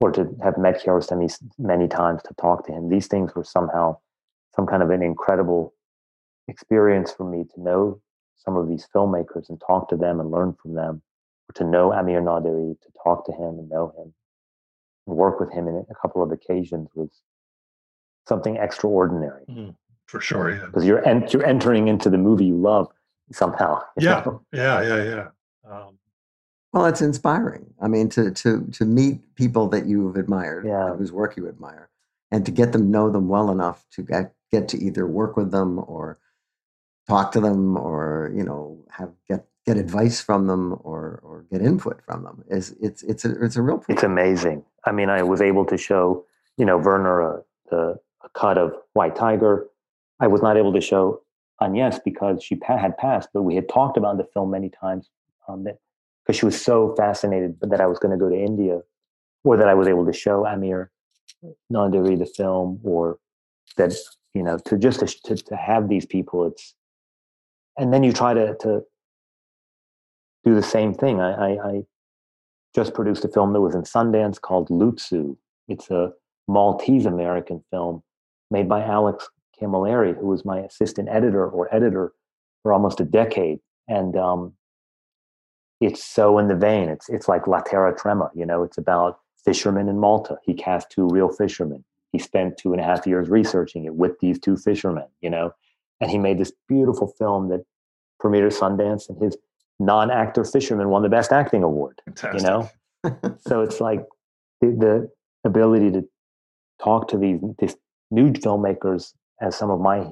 [0.00, 2.88] or to have met Kiarostami many times to talk to him.
[2.88, 3.98] These things were somehow
[4.54, 5.74] some kind of an incredible
[6.48, 8.00] experience for me to know
[8.36, 11.02] some of these filmmakers and talk to them and learn from them,
[11.48, 14.14] or to know Amir Naderi, to talk to him and know him
[15.06, 17.10] work with him in a couple of occasions was
[18.28, 19.44] something extraordinary.
[19.48, 19.74] Mm,
[20.06, 20.66] for sure, yeah.
[20.66, 22.88] Because you're en- you're entering into the movie you love
[23.32, 23.80] somehow.
[23.98, 24.42] You yeah, know?
[24.52, 25.28] yeah, yeah, yeah.
[25.70, 25.98] Um,
[26.72, 27.66] Well, it's inspiring.
[27.80, 30.94] I mean, to to to meet people that you've admired, yeah.
[30.94, 31.90] whose work you admire,
[32.30, 35.50] and to get them know them well enough to get, get to either work with
[35.50, 36.18] them or
[37.08, 41.60] talk to them or you know have get get advice from them or or get
[41.60, 45.22] input from them is it's it's a it's a real it's amazing i mean i
[45.22, 46.24] was able to show
[46.56, 47.76] you know werner a, a,
[48.24, 49.66] a cut of white tiger
[50.20, 51.20] i was not able to show
[51.62, 55.08] agnes because she pa- had passed but we had talked about the film many times
[55.48, 58.80] um, because she was so fascinated that i was going to go to india
[59.44, 60.90] or that i was able to show amir
[61.72, 63.18] naderi the film or
[63.76, 63.92] that
[64.34, 66.74] you know to just to, to have these people it's
[67.78, 68.82] and then you try to to
[70.44, 71.20] do the same thing.
[71.20, 71.82] I, I, I
[72.74, 75.36] just produced a film that was in Sundance called Luzzu.
[75.68, 76.12] It's a
[76.48, 78.02] Maltese American film
[78.50, 79.28] made by Alex
[79.60, 82.12] Camilleri, who was my assistant editor or editor
[82.62, 83.58] for almost a decade.
[83.88, 84.54] And um,
[85.80, 86.88] it's so in the vein.
[86.88, 88.30] It's it's like La Terra Trema.
[88.34, 90.36] You know, it's about fishermen in Malta.
[90.44, 91.84] He cast two real fishermen.
[92.12, 95.06] He spent two and a half years researching it with these two fishermen.
[95.20, 95.52] You know,
[96.00, 97.64] and he made this beautiful film that
[98.22, 99.36] premiered at Sundance, and his
[99.80, 102.00] non-actor fisherman won the Best Acting Award.
[102.04, 102.40] Fantastic.
[102.40, 102.70] You know,
[103.40, 104.04] so it's like
[104.60, 105.10] the, the,
[105.48, 106.06] ability to
[106.84, 107.74] talk to these these
[108.10, 110.06] new filmmakers, as some of my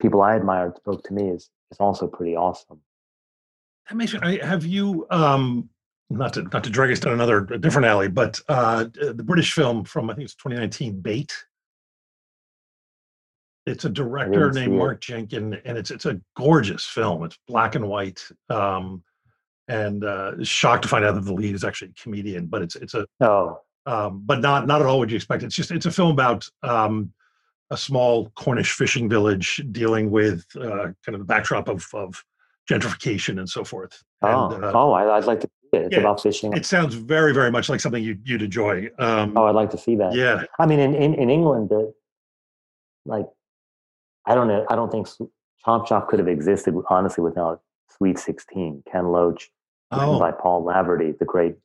[0.00, 2.80] people I admired spoke to me, is is also pretty awesome.
[3.88, 4.12] That makes.
[4.12, 5.06] Have you?
[5.10, 5.68] um
[6.10, 9.84] not to not to drag us down another different alley, but uh the British film
[9.84, 11.34] from I think it's 2019, Bait.
[13.66, 17.24] It's a director named Mark Jenkin, and it's it's a gorgeous film.
[17.24, 19.02] It's black and white, um,
[19.68, 22.46] and uh, shocked to find out that the lead is actually a comedian.
[22.46, 25.42] But it's it's a oh, um, but not not at all what you expect.
[25.42, 27.10] It's just it's a film about um,
[27.70, 32.22] a small Cornish fishing village dealing with uh, kind of the backdrop of of
[32.68, 34.02] gentrification and so forth.
[34.22, 35.82] Oh, and, uh, oh, I, would like to see it.
[35.86, 36.52] It's yeah, about fishing.
[36.52, 38.90] It sounds very very much like something you, you'd enjoy.
[38.98, 40.14] Um, oh, I'd like to see that.
[40.14, 41.92] Yeah, I mean, in in, in England, the
[43.06, 43.26] like
[44.26, 44.64] I don't know.
[44.68, 45.08] I don't think
[45.64, 47.62] Chop Shop could have existed honestly without
[47.96, 48.82] Sweet Sixteen.
[48.90, 49.50] Ken Loach,
[49.90, 50.18] oh.
[50.18, 51.56] by Paul Laverty, the great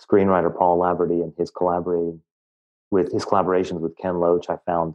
[0.00, 2.20] screenwriter Paul Laverty, and his collaborating
[2.90, 4.48] with his collaborations with Ken Loach.
[4.48, 4.94] I found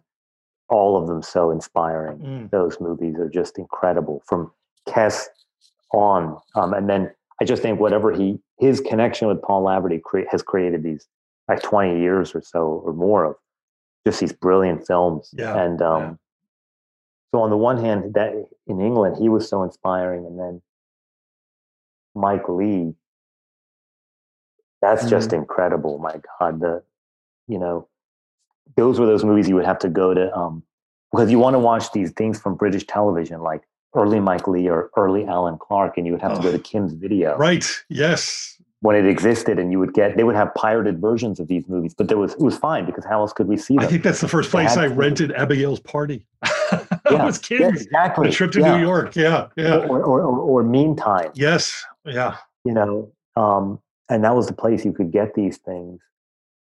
[0.69, 2.19] all of them so inspiring.
[2.19, 2.51] Mm.
[2.51, 4.51] Those movies are just incredible from
[4.87, 5.25] Kes
[5.93, 10.27] on, um, and then I just think whatever he his connection with Paul Laverty cre-
[10.31, 11.07] has created these
[11.47, 13.35] like twenty years or so or more of
[14.05, 15.33] just these brilliant films.
[15.37, 16.19] Yeah, and um,
[17.33, 18.33] so on the one hand, that
[18.67, 20.61] in England he was so inspiring, and then
[22.13, 22.93] Mike Leigh,
[24.81, 25.97] that's mm just incredible.
[25.97, 26.83] My God, the
[27.47, 27.87] you know,
[28.77, 30.61] those were those movies you would have to go to um,
[31.11, 33.63] because you want to watch these things from British television, like
[33.95, 36.59] early Mike Leigh or early Alan Clarke, and you would have oh, to go to
[36.59, 37.35] Kim's Video.
[37.37, 37.65] Right.
[37.89, 38.61] Yes.
[38.81, 41.95] When it existed, and you would get, they would have pirated versions of these movies,
[41.97, 43.85] but there was it was fine because how else could we see them?
[43.85, 46.27] I think that's the first place I rented Abigail's Party.
[47.11, 47.61] yeah, with kids.
[47.61, 48.29] Yeah, exactly.
[48.29, 48.77] A trip to yeah.
[48.77, 49.15] New York.
[49.15, 49.47] Yeah.
[49.55, 49.77] Yeah.
[49.77, 51.31] Or, or, or, or, Meantime.
[51.35, 51.83] Yes.
[52.05, 52.37] Yeah.
[52.65, 55.99] You know, um, and that was the place you could get these things.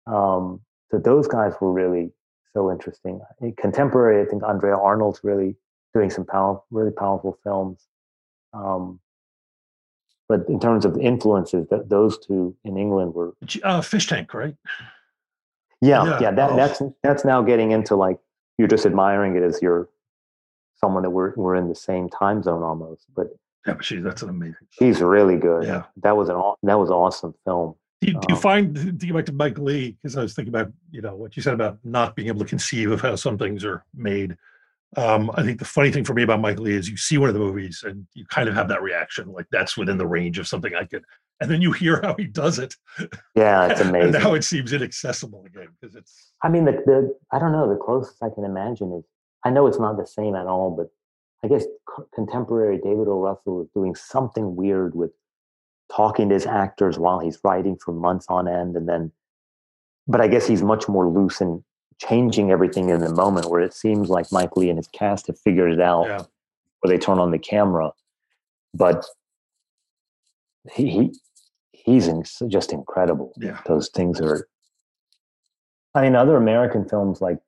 [0.05, 2.11] Um, so those guys were really
[2.53, 3.19] so interesting.
[3.57, 5.55] Contemporary, I think Andrea Arnold's really
[5.93, 7.85] doing some power, really powerful films.
[8.53, 8.99] Um,
[10.29, 14.55] but in terms of influences, that those two in England were uh, Fish Tank, right?
[15.81, 16.19] Yeah, yeah.
[16.21, 16.55] yeah that, oh.
[16.55, 18.17] That's that's now getting into like
[18.57, 19.87] you're just admiring it as you're
[20.79, 23.05] someone that we're we're in the same time zone almost.
[23.15, 23.27] But
[23.65, 24.55] yeah, but she that's an amazing.
[24.71, 25.65] She's really good.
[25.65, 27.75] Yeah, that was an that was an awesome film.
[28.01, 30.33] Do you, do you um, find do you like to Mike Leigh Because I was
[30.33, 33.15] thinking about you know what you said about not being able to conceive of how
[33.15, 34.37] some things are made.
[34.95, 37.27] Um, I think the funny thing for me about Mike Leigh is you see one
[37.27, 40.39] of the movies and you kind of have that reaction, like that's within the range
[40.39, 41.03] of something I could
[41.39, 42.75] and then you hear how he does it.
[43.35, 44.15] Yeah, it's amazing.
[44.15, 46.33] and now it seems inaccessible again because it's.
[46.43, 47.69] I mean, the, the I don't know.
[47.69, 49.05] The closest I can imagine is
[49.47, 50.91] I know it's not the same at all, but
[51.41, 51.65] I guess
[52.13, 53.21] contemporary David O.
[53.21, 55.11] Russell is doing something weird with
[55.89, 59.13] talking to his actors while he's writing for months on end, and then.
[60.05, 61.63] But I guess he's much more loose and
[62.01, 65.39] changing everything in the moment, where it seems like Mike Leigh and his cast have
[65.39, 66.23] figured it out, yeah.
[66.81, 67.91] where they turn on the camera.
[68.73, 69.05] But
[70.73, 71.13] he, he
[71.71, 73.31] he's in, just incredible.
[73.37, 74.45] Yeah, those things are.
[75.95, 77.39] I mean, other American films like,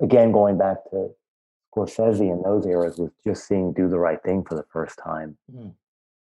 [0.00, 1.10] again, going back to
[1.74, 5.36] Scorsese in those eras, was just seeing "Do the Right Thing" for the first time.
[5.54, 5.72] Mm.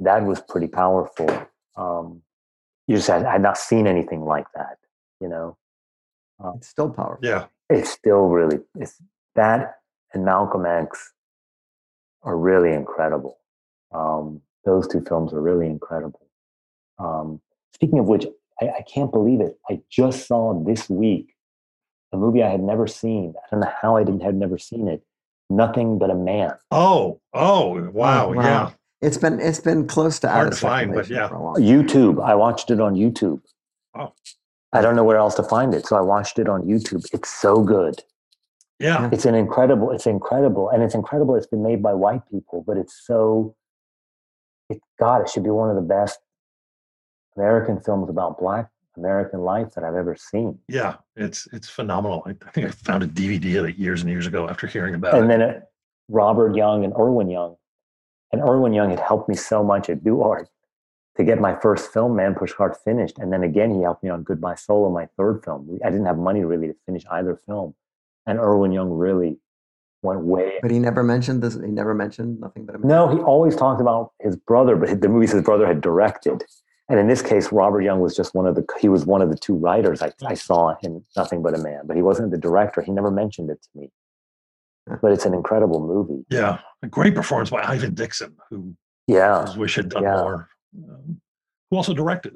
[0.01, 1.29] That was pretty powerful.
[1.77, 2.23] Um,
[2.87, 4.79] you just had, had not seen anything like that,
[5.21, 5.57] you know.
[6.43, 7.27] Um, it's still powerful.
[7.27, 9.01] Yeah, it's still really it's
[9.35, 9.77] that
[10.15, 11.13] and Malcolm X
[12.23, 13.39] are really incredible.
[13.93, 16.27] Um, those two films are really incredible.
[16.99, 17.41] Um,
[17.75, 18.27] speaking of which,
[18.61, 19.59] I, I can't believe it.
[19.69, 21.34] I just saw this week
[22.15, 23.35] a movie I had never seen.
[23.37, 25.03] I don't know how I didn't have never seen it.
[25.51, 26.53] Nothing but a man.
[26.71, 28.43] Oh, oh, wow, oh, wow.
[28.43, 28.71] yeah.
[29.03, 31.29] It's been it's been close to hard to find, but yeah.
[31.29, 32.25] YouTube.
[32.25, 33.43] I watched it on YouTube.
[33.95, 34.15] Oh.
[34.73, 37.05] I don't know where else to find it, so I watched it on YouTube.
[37.13, 38.03] It's so good.
[38.81, 39.09] Yeah.
[39.13, 40.69] It's an incredible, it's incredible.
[40.71, 43.55] And it's incredible it's been made by white people, but it's so
[44.69, 46.19] it God, it should be one of the best
[47.37, 50.59] American films about black American life that I've ever seen.
[50.69, 52.23] Yeah, it's it's phenomenal.
[52.27, 54.95] I, I think I found a DVD of it years and years ago after hearing
[54.95, 55.33] about and it.
[55.35, 55.63] And then it,
[56.09, 57.57] Robert Young and Irwin Young,
[58.33, 60.49] and Irwin Young had helped me so much at Duart
[61.17, 63.19] to get my first film, Man Push Cart, finished.
[63.19, 65.79] And then again, he helped me on Goodbye Solo, my third film.
[65.85, 67.75] I didn't have money really to finish either film,
[68.27, 69.39] and Irwin Young really
[70.03, 70.59] went way.
[70.63, 71.55] But he never mentioned this.
[71.55, 72.87] He never mentioned nothing but a.
[72.87, 76.45] No, he always talked about his brother, but the movies his brother had directed.
[76.89, 79.31] And in this case, Robert Young was just one of the he was one of
[79.31, 82.39] the two writers I, I saw in Nothing But a Man, but he wasn't the
[82.39, 82.83] director.
[82.83, 83.91] He never mentioned it to me.
[85.01, 86.27] But it's an incredible movie.
[86.29, 88.75] Yeah, a great performance by Ivan Dixon, who
[89.07, 90.17] yeah, wish had done yeah.
[90.17, 90.49] more.
[90.77, 91.21] Um,
[91.71, 92.35] who also directed.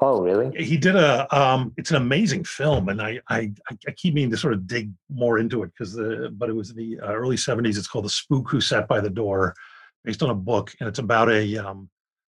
[0.00, 0.50] Oh, really?
[0.64, 1.32] He did a.
[1.36, 4.90] Um, it's an amazing film, and I I, I keep meaning to sort of dig
[5.10, 7.76] more into it because the but it was in the uh, early '70s.
[7.76, 9.54] It's called The Spook Who Sat by the Door,
[10.02, 11.88] based on a book, and it's about a um,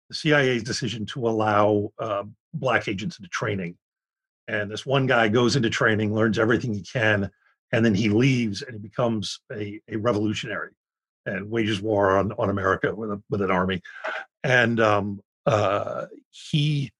[0.09, 3.77] the CIA's decision to allow uh, black agents into training.
[4.47, 7.29] And this one guy goes into training, learns everything he can,
[7.71, 10.71] and then he leaves and he becomes a, a revolutionary
[11.25, 13.81] and wages war on, on America with, a, with an army.
[14.43, 16.91] And um, uh, he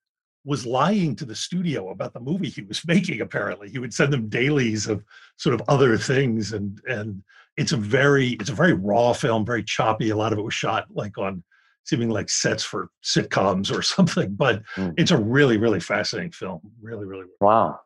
[0.48, 4.12] was lying to the studio about the movie he was making apparently he would send
[4.12, 5.04] them dailies of
[5.36, 7.22] sort of other things and and
[7.58, 10.54] it's a very it's a very raw film very choppy a lot of it was
[10.54, 11.44] shot like on
[11.88, 14.36] seeming like sets for sitcoms or something.
[14.36, 14.94] But mm.
[14.98, 16.62] it's a really, really fascinating film.
[16.82, 17.26] Really, really.
[17.42, 17.80] Wow.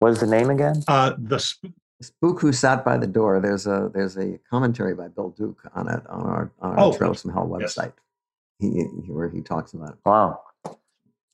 [0.00, 0.82] What is the name again?
[0.88, 1.72] Uh, the Spook.
[2.02, 3.40] Spook Who Sat by the Door.
[3.40, 6.96] There's a there's a commentary by Bill Duke on it on our on our oh,
[6.96, 7.92] Trailers from Hell website.
[8.58, 8.72] Yes.
[8.74, 9.98] He, where he talks about it.
[10.04, 10.40] Wow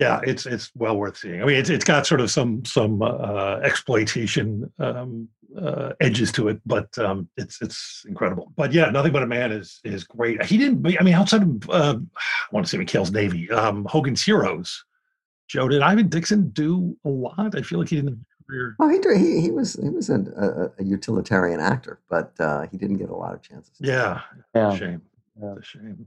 [0.01, 1.43] yeah, it's it's well worth seeing.
[1.43, 6.49] I mean, it's it's got sort of some some uh, exploitation um, uh, edges to
[6.49, 8.53] it, but um, it's it's incredible.
[8.57, 10.43] But yeah, nothing but a man is is great.
[10.45, 10.87] He didn't.
[10.99, 14.85] I mean, outside of uh, I want to say McHale's Navy, um, Hogan's Heroes.
[15.49, 17.57] Joe, did Ivan Dixon do a lot?
[17.57, 18.25] I feel like he didn't.
[18.49, 18.77] Career.
[18.81, 22.77] Oh, he, he he was he was a, a, a utilitarian actor, but uh, he
[22.77, 23.73] didn't get a lot of chances.
[23.79, 24.21] Yeah,
[24.55, 24.77] yeah.
[24.77, 25.03] shame.
[25.41, 25.55] Yeah.
[25.59, 26.07] a shame.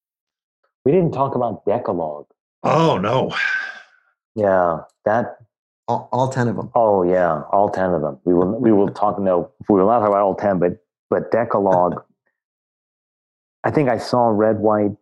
[0.85, 2.27] We didn't talk about Decalogue.
[2.63, 3.31] Oh no.
[4.35, 5.37] Yeah, that.
[5.87, 6.69] All, all ten of them.
[6.75, 8.19] Oh yeah, all ten of them.
[8.23, 8.59] We will.
[8.59, 9.19] We will talk.
[9.19, 10.77] No, we will not talk about all ten, but
[11.09, 12.03] but Decalogue.
[13.63, 14.95] I think I saw Red, White,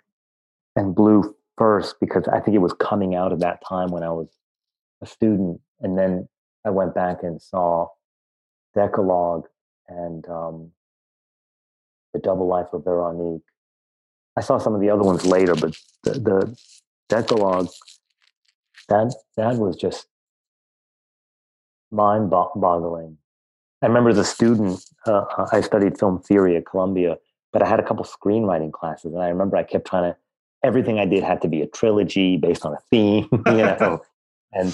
[0.76, 4.10] and Blue first because I think it was coming out at that time when I
[4.10, 4.28] was
[5.02, 6.28] a student, and then
[6.65, 7.88] I went back and saw
[8.76, 9.48] Decalogue
[9.88, 10.72] and um,
[12.13, 13.42] the Double Life of Veronique
[14.39, 16.58] I saw some of the other ones later, but the, the
[17.10, 17.67] Decalogue,
[18.88, 20.08] that that was just
[21.91, 23.17] mind boggling.
[23.82, 27.17] I remember as a student, uh, I studied film theory at Columbia,
[27.52, 30.17] but I had a couple screenwriting classes, and I remember I kept trying to.
[30.63, 34.02] Everything I did had to be a trilogy based on a theme, you know,
[34.54, 34.69] and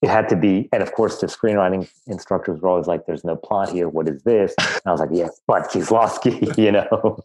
[0.00, 0.70] it had to be.
[0.72, 3.90] And of course, the screenwriting instructors were always like, "There's no plot here.
[3.90, 7.18] What is this?" And I was like, "Yes, but Kieslowski," you know.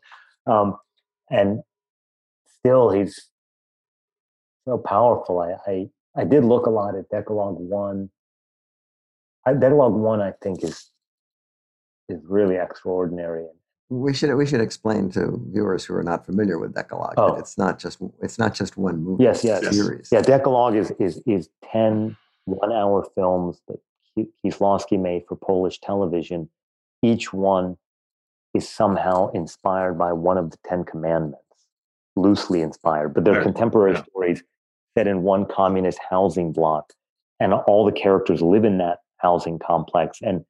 [0.45, 0.77] Um,
[1.29, 1.63] and
[2.65, 3.29] still he's
[4.67, 5.39] so powerful.
[5.39, 8.09] I, I, I did look a lot at Decalogue One.
[9.45, 10.91] I, Decalogue One, I think, is
[12.09, 13.45] is really extraordinary.
[13.89, 17.33] We should we should explain to viewers who are not familiar with Decalogue oh.
[17.33, 19.23] that it's not just it's not just one movie.
[19.23, 20.09] Yes, yes, series.
[20.11, 23.79] Yeah, Decalogue is is is 10 one-hour films that
[24.43, 26.49] Kieslowski made for Polish television.
[27.03, 27.77] Each one
[28.55, 31.44] is somehow inspired by one of the Ten Commandments
[32.15, 33.43] loosely inspired, but they're right.
[33.43, 34.03] contemporary yeah.
[34.03, 34.43] stories
[34.97, 36.93] set in one communist housing block.
[37.39, 40.19] And all the characters live in that housing complex.
[40.21, 40.45] And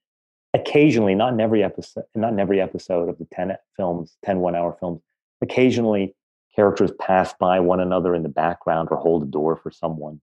[0.54, 4.56] occasionally, not in every episode, not in every episode of the 10 films, 10 one
[4.56, 5.02] hour films,
[5.42, 6.16] occasionally
[6.56, 10.22] characters pass by one another in the background or hold a door for someone.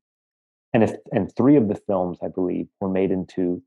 [0.72, 3.62] And if and three of the films, I believe, were made into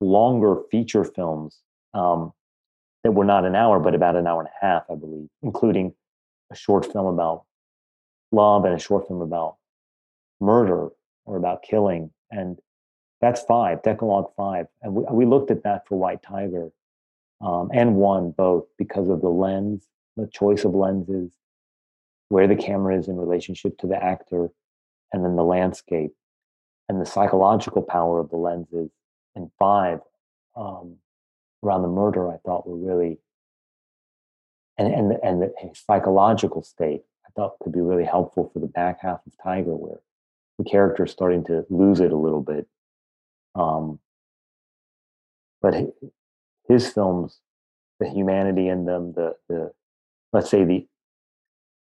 [0.00, 1.58] longer feature films
[1.94, 2.32] um,
[3.02, 5.94] that were not an hour, but about an hour and a half, I believe, including
[6.54, 7.44] a short film about
[8.32, 9.56] love and a short film about
[10.40, 10.88] murder
[11.26, 12.10] or about killing.
[12.30, 12.58] And
[13.20, 14.66] that's five, Decalogue five.
[14.82, 16.70] And we, we looked at that for White Tiger
[17.40, 19.86] um, and one both because of the lens,
[20.16, 21.32] the choice of lenses,
[22.28, 24.48] where the camera is in relationship to the actor,
[25.12, 26.12] and then the landscape
[26.88, 28.90] and the psychological power of the lenses.
[29.36, 30.00] And five,
[30.56, 30.96] um,
[31.64, 33.18] around the murder, I thought were really,
[34.76, 39.00] and, and, and the psychological state, I thought could be really helpful for the back
[39.00, 40.00] half of Tiger, where
[40.58, 42.66] the character is starting to lose it a little bit.
[43.54, 44.00] Um,
[45.62, 45.74] but
[46.68, 47.38] his films,
[48.00, 49.72] the humanity in them, the the
[50.32, 50.86] let's say the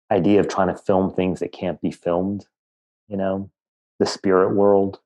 [0.10, 2.46] idea of trying to film things that can't be filmed,
[3.10, 3.52] you know,
[4.00, 5.00] the spirit world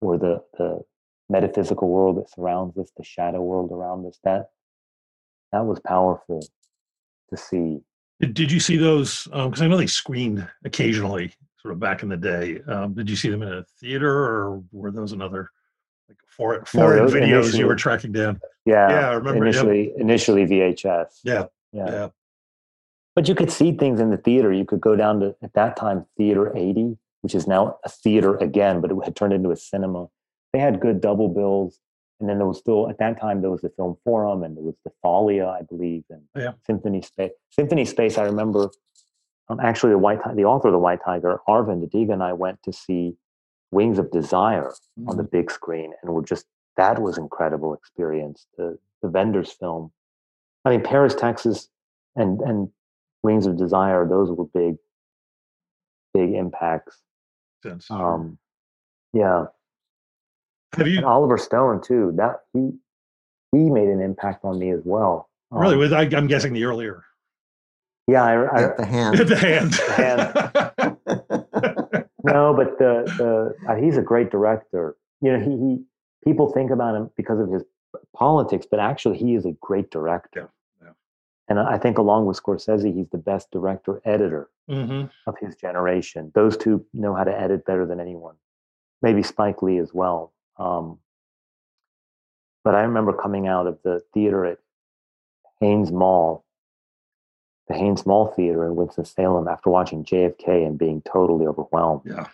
[0.00, 0.84] or the the
[1.28, 4.18] metaphysical world that surrounds us, the shadow world around us.
[4.22, 4.50] That
[5.52, 6.46] that was powerful
[7.30, 7.80] to see.
[8.20, 9.24] Did, you see those?
[9.24, 12.60] Because um, I know they screened occasionally, sort of back in the day.
[12.66, 15.50] Um, did you see them in a theater, or were those another
[16.08, 18.40] like foreign foreign no, videos you were tracking down?
[18.66, 19.96] Yeah, yeah, I remember initially yep.
[19.98, 21.20] initially VHS.
[21.24, 22.08] Yeah, yeah, yeah.
[23.14, 24.52] But you could see things in the theater.
[24.52, 28.36] You could go down to at that time Theater 80, which is now a theater
[28.36, 30.08] again, but it had turned into a cinema.
[30.52, 31.80] They had good double bills.
[32.20, 34.62] And then there was still at that time there was the Film Forum and there
[34.62, 36.52] was the Thalia, I believe, and yeah.
[36.66, 37.32] Symphony Space.
[37.50, 38.70] Symphony Space, I remember.
[39.48, 42.62] Um, actually, the white the author of the White Tiger, Arvind Adiga, and I went
[42.64, 43.16] to see
[43.70, 45.08] Wings of Desire mm-hmm.
[45.08, 45.36] on the mm-hmm.
[45.36, 46.46] big screen, and we're just
[46.76, 48.46] that was incredible experience.
[48.56, 49.90] The the Wenders film.
[50.64, 51.68] I mean, Paris, Texas,
[52.16, 52.68] and and
[53.22, 54.06] Wings of Desire.
[54.06, 54.76] Those were big,
[56.14, 56.98] big impacts.
[57.90, 58.38] Um,
[59.12, 59.46] yeah.
[60.76, 62.12] Have you and Oliver Stone too?
[62.16, 62.70] That he
[63.52, 65.28] he made an impact on me as well.
[65.50, 65.74] Really?
[65.74, 67.04] Um, with I, am guessing the earlier.
[68.06, 69.18] Yeah, I, I the hand.
[69.18, 69.72] the hand.
[69.72, 70.96] The hand.
[72.24, 74.96] no, but the the uh, he's a great director.
[75.20, 75.82] You know, he, he
[76.24, 77.64] people think about him because of his
[78.14, 80.50] politics, but actually he is a great director.
[80.80, 80.92] Yeah, yeah.
[81.48, 85.06] And I think along with Scorsese, he's the best director editor mm-hmm.
[85.26, 86.30] of his generation.
[86.34, 88.36] Those two know how to edit better than anyone.
[89.02, 90.32] Maybe Spike Lee as well.
[90.60, 90.98] Um,
[92.62, 94.58] but I remember coming out of the theater at
[95.60, 96.44] Hanes Mall,
[97.68, 102.02] the Hanes Mall Theater in Winston-Salem after watching JFK and being totally overwhelmed.
[102.04, 102.26] Yeah.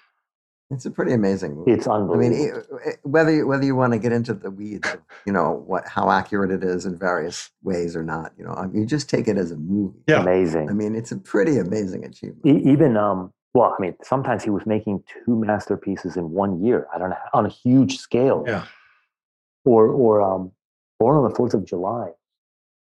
[0.71, 1.71] It's a pretty amazing movie.
[1.71, 2.65] It's unbelievable.
[2.73, 5.63] I mean, whether you, whether you want to get into the weeds, of, you know
[5.65, 8.87] what how accurate it is in various ways or not, you know, I mean, you
[8.87, 10.01] just take it as a movie.
[10.09, 10.23] Yeah.
[10.23, 10.69] Amazing.
[10.69, 12.45] I mean, it's a pretty amazing achievement.
[12.45, 16.87] E- even um, well, I mean, sometimes he was making two masterpieces in one year.
[16.95, 18.45] I don't know on a huge scale.
[18.47, 18.65] Yeah.
[19.65, 20.53] Or or um,
[21.01, 22.11] Born on the Fourth of July,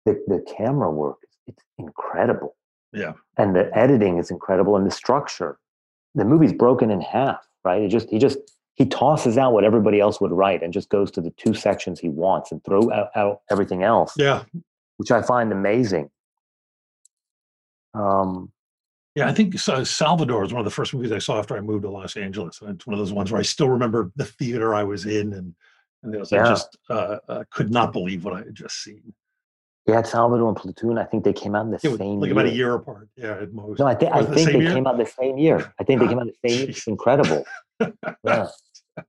[0.07, 2.57] the the camera work it's incredible.
[2.93, 3.13] Yeah.
[3.37, 5.59] And the editing is incredible, and the structure.
[6.15, 7.83] The movie's broken in half right?
[7.83, 8.39] He just he just
[8.75, 12.01] he tosses out what everybody else would write and just goes to the two sections
[12.01, 14.15] he wants and throw out, out everything else.
[14.17, 14.45] Yeah,
[14.97, 16.11] which I find amazing.
[17.95, 18.53] Um,
[19.17, 21.83] yeah, I think Salvador is one of the first movies I saw after I moved
[21.83, 24.75] to Los Angeles, and it's one of those ones where I still remember the theater
[24.75, 25.55] I was in, and
[26.03, 26.45] and was, yeah.
[26.45, 29.13] I just uh, uh, could not believe what I had just seen.
[29.87, 30.99] Yeah, Salvador and Platoon.
[30.99, 32.33] I think they came out in the yeah, same like year.
[32.33, 33.09] about a year apart.
[33.17, 33.81] Yeah, at most.
[33.81, 34.73] No, I, th- I think they year?
[34.73, 35.73] came out the same year.
[35.81, 36.71] I think they came out the same year.
[36.71, 37.45] It's incredible.
[38.25, 38.47] yeah.
[38.99, 39.03] I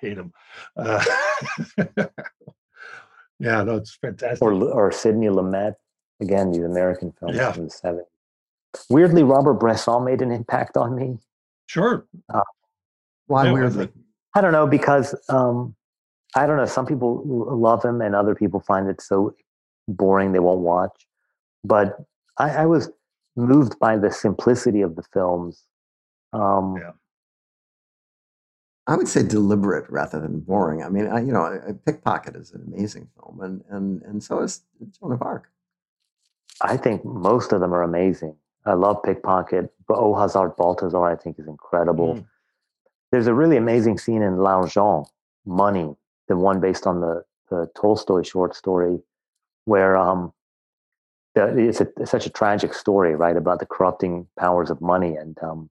[0.00, 0.32] hate them.
[0.76, 1.04] Uh,
[3.38, 4.42] yeah, no, it's fantastic.
[4.42, 5.74] Or, or Sidney Lumet,
[6.20, 7.52] again, these American films yeah.
[7.52, 8.04] from the 70s.
[8.88, 11.18] Weirdly, Robert Bresson made an impact on me.
[11.66, 12.06] Sure.
[12.32, 12.42] Uh,
[13.26, 13.88] Why yeah, weirdly?
[14.34, 15.74] I don't know, because um,
[16.36, 16.66] I don't know.
[16.66, 19.34] Some people love him, and other people find it so
[19.88, 21.06] boring they won't watch.
[21.64, 21.96] But
[22.38, 22.90] I, I was
[23.36, 25.64] moved by the simplicity of the films.
[26.32, 26.92] Um, yeah.
[28.86, 30.82] I would say deliberate rather than boring.
[30.82, 34.62] I mean, I, you know, Pickpocket is an amazing film, and and and so is
[34.98, 35.48] Joan of Arc.
[36.60, 38.36] I think most of them are amazing.
[38.66, 42.14] I love Pickpocket, but Oh Hazard Balthazar I think is incredible.
[42.14, 42.26] Mm.
[43.10, 45.08] There's a really amazing scene in L'Argent,
[45.44, 45.96] Money,
[46.28, 49.00] the one based on the, the Tolstoy short story,
[49.64, 50.32] where um,
[51.34, 55.16] the, it's, a, it's such a tragic story, right, about the corrupting powers of money.
[55.16, 55.70] And um,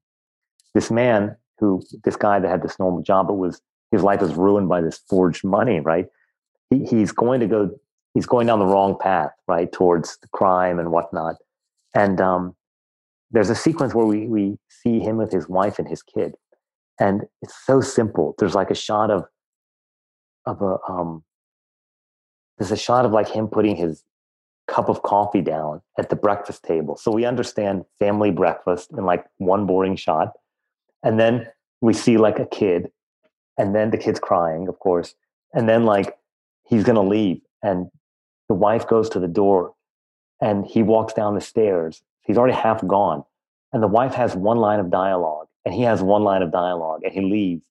[0.73, 3.61] this man, who this guy that had this normal job, but was
[3.91, 6.07] his life was ruined by this forged money, right?
[6.69, 7.71] He, he's going to go,
[8.13, 11.35] he's going down the wrong path, right, towards the crime and whatnot.
[11.95, 12.55] And um,
[13.31, 16.35] there's a sequence where we we see him with his wife and his kid,
[16.99, 18.35] and it's so simple.
[18.37, 19.25] There's like a shot of
[20.45, 21.23] of a um.
[22.57, 24.03] There's a shot of like him putting his
[24.67, 26.95] cup of coffee down at the breakfast table.
[26.97, 30.33] So we understand family breakfast in like one boring shot.
[31.03, 31.47] And then
[31.81, 32.91] we see like a kid,
[33.57, 35.15] and then the kid's crying, of course.
[35.53, 36.15] And then like
[36.67, 37.41] he's gonna leave.
[37.63, 37.87] And
[38.47, 39.73] the wife goes to the door
[40.41, 42.01] and he walks down the stairs.
[42.29, 43.23] He's already half gone.
[43.73, 47.01] And the wife has one line of dialogue, and he has one line of dialogue,
[47.03, 47.63] and he leaves.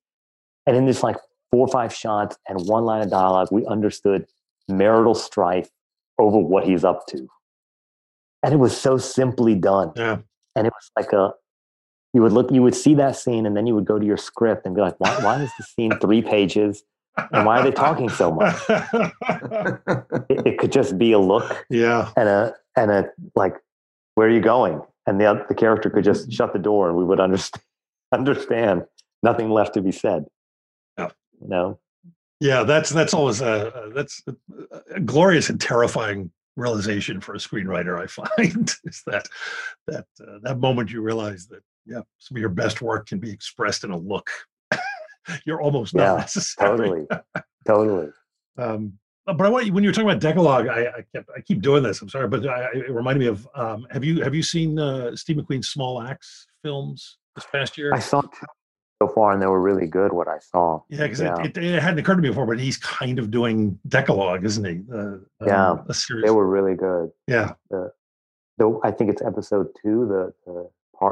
[0.67, 1.15] And in this like
[1.53, 4.27] four or five shots and one line of dialogue, we understood
[4.67, 5.71] marital strife
[6.19, 7.29] over what he's up to.
[8.43, 9.93] And it was so simply done.
[9.95, 10.19] Yeah.
[10.57, 11.35] And it was like a,
[12.13, 14.17] you would look, you would see that scene and then you would go to your
[14.17, 16.83] script and be like, why, why is the scene three pages?
[17.33, 18.57] And why are they talking so much?
[20.29, 21.65] it, it, could just be a look.
[21.71, 22.11] Yeah.
[22.17, 23.55] And a, and a, like,
[24.19, 24.83] where are you going?
[25.07, 27.63] And the, the character could just shut the door and we would understand,
[28.13, 28.83] understand
[29.23, 30.25] nothing left to be said.
[30.99, 31.11] Yeah.
[31.41, 31.79] You know?
[32.41, 34.35] Yeah, that's that's always a that's a,
[34.97, 38.01] a glorious and terrifying realization for a screenwriter.
[38.01, 38.07] I
[38.37, 39.29] find is that
[39.87, 43.31] that uh, that moment you realize that yeah, some of your best work can be
[43.31, 44.31] expressed in a look.
[45.47, 46.69] You're almost yeah, not necessary.
[46.69, 47.07] Totally,
[47.67, 48.09] totally.
[48.57, 48.99] Um,
[49.35, 51.61] but I want you when you were talking about Decalogue, I, I, kept, I keep
[51.61, 52.01] doing this.
[52.01, 55.15] I'm sorry, but I, it reminded me of um, have you have you seen uh,
[55.17, 57.93] Steve McQueen's Small Axe films this past year?
[57.95, 58.47] I saw two
[59.01, 60.13] so far, and they were really good.
[60.13, 61.41] What I saw, yeah, because yeah.
[61.41, 64.65] it, it, it, hadn't occurred to me before, but he's kind of doing Decalogue, isn't
[64.65, 64.83] he?
[64.93, 65.87] Uh, yeah, um.
[66.23, 67.11] They were really good.
[67.27, 67.93] Yeah, the,
[68.59, 70.71] the I think it's episode two, the the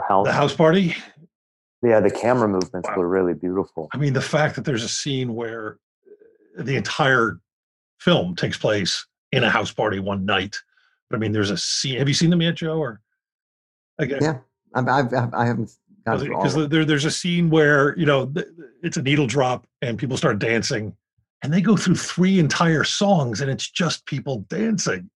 [0.08, 0.96] house, the house party.
[1.82, 2.96] Yeah, the camera movements wow.
[2.96, 3.88] were really beautiful.
[3.92, 5.78] I mean, the fact that there's a scene where
[6.58, 7.38] the entire
[7.98, 10.56] film takes place in a house party one night.
[11.08, 11.98] But I mean, there's a scene.
[11.98, 12.78] Have you seen them yet, Joe?
[12.78, 13.00] Or
[14.00, 14.18] okay.
[14.20, 14.38] yeah,
[14.74, 15.70] I've, I've, I haven't
[16.14, 18.32] because there, there's a scene where you know
[18.82, 20.94] it's a needle drop and people start dancing
[21.42, 25.10] and they go through three entire songs and it's just people dancing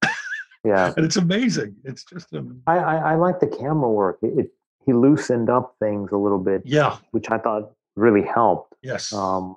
[0.64, 4.38] yeah and it's amazing it's just um, I, I, I like the camera work it,
[4.38, 4.50] it,
[4.84, 9.56] he loosened up things a little bit yeah which i thought really helped yes um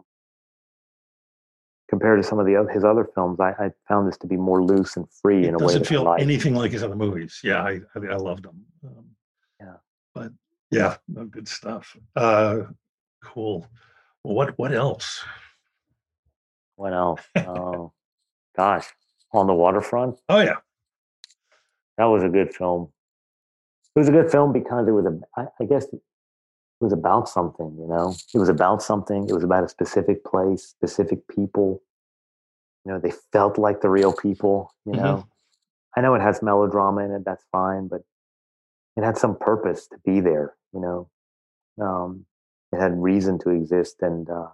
[1.94, 4.38] compared to some of the other, his other films I, I found this to be
[4.38, 7.40] more loose and free it in a way doesn't feel anything like his other movies
[7.44, 9.06] yeah i i, I loved them um,
[9.60, 9.78] yeah
[10.16, 10.32] but
[10.74, 11.96] yeah, no, good stuff.
[12.16, 12.62] Uh,
[13.24, 13.68] cool.
[14.24, 15.24] Well, what what else?
[16.76, 17.22] What else?
[17.36, 17.94] oh,
[18.58, 18.88] gosh,
[19.32, 20.18] on the waterfront.
[20.30, 20.58] Oh yeah,
[21.98, 22.92] that was a good film.
[23.96, 25.20] It was a good film because it was a.
[25.40, 25.86] I, I guess
[26.84, 27.76] it was about something.
[27.80, 29.28] You know, it was about something.
[29.30, 31.82] It was about a specific place, specific people.
[32.86, 34.74] You know, they felt like the real people.
[34.86, 36.00] You know, mm-hmm.
[36.00, 37.24] I know it has melodrama in it.
[37.26, 38.02] That's fine, but
[38.98, 41.10] it had some purpose to be there you know
[41.82, 42.26] um,
[42.72, 44.48] it had reason to exist and uh,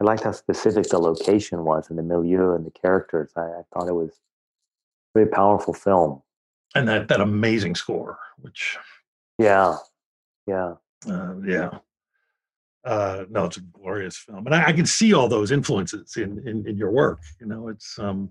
[0.00, 3.62] i liked how specific the location was and the milieu and the characters i, I
[3.72, 4.10] thought it was
[5.14, 6.22] a very powerful film
[6.74, 8.78] and that that amazing score which
[9.38, 9.76] yeah
[10.46, 10.74] yeah
[11.08, 11.78] uh, yeah
[12.84, 16.46] uh, no, it's a glorious film, and I, I, can see all those influences in,
[16.46, 17.20] in in your work.
[17.40, 18.30] You know, it's um,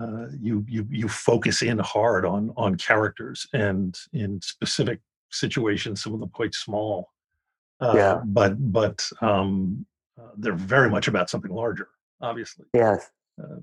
[0.00, 6.14] uh, you you you focus in hard on on characters and in specific situations, some
[6.14, 7.10] of them quite small.
[7.80, 8.20] Uh, yeah.
[8.24, 9.84] But but um,
[10.20, 11.88] uh, they're very much about something larger,
[12.20, 12.66] obviously.
[12.72, 13.10] Yes.
[13.42, 13.56] Uh,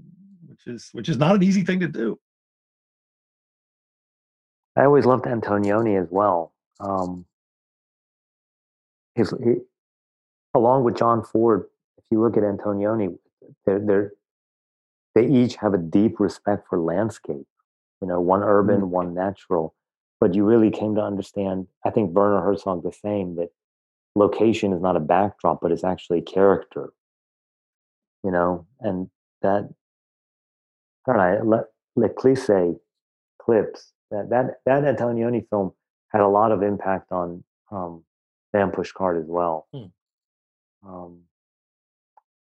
[0.46, 2.20] which is which is not an easy thing to do.
[4.76, 6.54] I always loved Antonioni as well.
[6.82, 7.26] Um,
[9.16, 9.56] his, he,
[10.54, 11.66] along with John Ford,
[11.98, 13.18] if you look at Antonioni,
[13.66, 14.12] they're, they're,
[15.16, 17.46] they each have a deep respect for landscape.
[18.02, 18.90] You know, one urban, mm-hmm.
[18.90, 19.76] one natural
[20.22, 23.50] but you really came to understand i think werner herzog the same that
[24.16, 26.94] location is not a backdrop but it's actually a character
[28.24, 29.10] you know and
[29.42, 29.68] that
[31.08, 31.66] i don't know
[31.98, 32.80] le, cliché
[33.42, 35.74] clips that that that antonioni film
[36.10, 38.04] had a lot of impact on um
[38.54, 40.88] Man Push Cart as well hmm.
[40.88, 41.20] um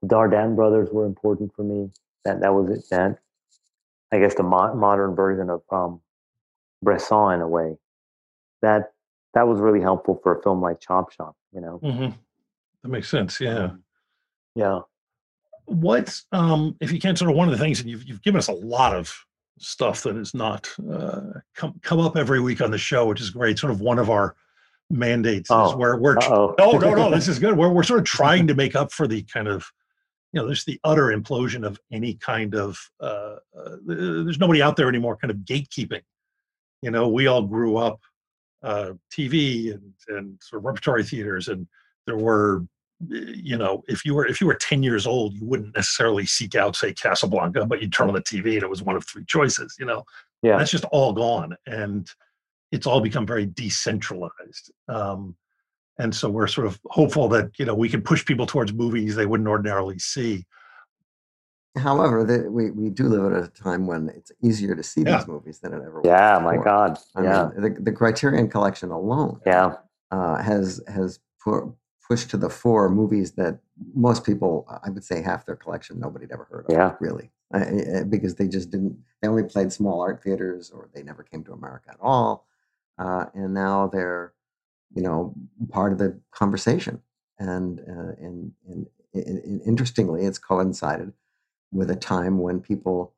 [0.02, 1.92] the Dardenne brothers were important for me
[2.26, 3.20] that that was it that
[4.12, 6.02] i guess the mo- modern version of um
[6.82, 7.78] Bresson in a way.
[8.62, 8.92] That
[9.34, 11.36] that was really helpful for a film like Chop Shop.
[11.54, 12.12] You know, mm-hmm.
[12.84, 13.40] that makes sense.
[13.40, 13.84] Yeah, um,
[14.56, 14.80] yeah.
[15.66, 18.40] What's um, if you can sort of one of the things that you've you've given
[18.40, 19.14] us a lot of
[19.60, 21.22] stuff that is not uh,
[21.56, 23.58] come come up every week on the show, which is great.
[23.58, 24.36] Sort of one of our
[24.92, 25.70] mandates oh.
[25.70, 27.58] is where we're oh no no this is good.
[27.58, 29.66] Where we're sort of trying to make up for the kind of
[30.34, 34.76] you know there's the utter implosion of any kind of uh, uh, there's nobody out
[34.76, 36.04] there anymore kind of gatekeeping
[36.82, 38.00] you know we all grew up
[38.64, 41.68] uh, TV and and sort of repertory theaters, and
[42.06, 42.64] there were
[43.08, 46.56] you know, if you were if you were 10 years old, you wouldn't necessarily seek
[46.56, 49.26] out, say, Casablanca, but you'd turn on the TV and it was one of three
[49.26, 50.04] choices, you know.
[50.44, 50.58] Yeah.
[50.58, 51.56] That's just all gone.
[51.66, 52.08] And
[52.72, 54.72] it's all become very decentralized.
[54.88, 55.36] Um,
[56.00, 59.16] and so we're sort of hopeful that, you know, we can push people towards movies
[59.16, 60.46] they wouldn't ordinarily see.
[61.78, 65.18] However, the, we, we do live at a time when it's easier to see yeah.
[65.18, 66.06] these movies than it ever was.
[66.06, 66.58] Yeah, before.
[66.58, 66.98] my God.
[67.16, 67.50] I yeah.
[67.54, 69.76] Mean, the, the Criterion Collection alone yeah.
[70.12, 71.64] Uh, has has put,
[72.06, 73.60] pushed to the fore movies that
[73.94, 76.74] most people, I would say half their collection, nobody'd ever heard of.
[76.74, 76.96] Yeah.
[77.00, 77.32] Really.
[78.10, 81.54] because they just didn't, they only played small art theaters or they never came to
[81.54, 82.48] America at all.
[83.02, 84.34] Uh, and now they're,
[84.94, 85.34] you know,
[85.70, 87.02] part of the conversation.
[87.40, 91.12] And, uh, and, and, and interestingly, it's coincided
[91.72, 93.16] with a time when people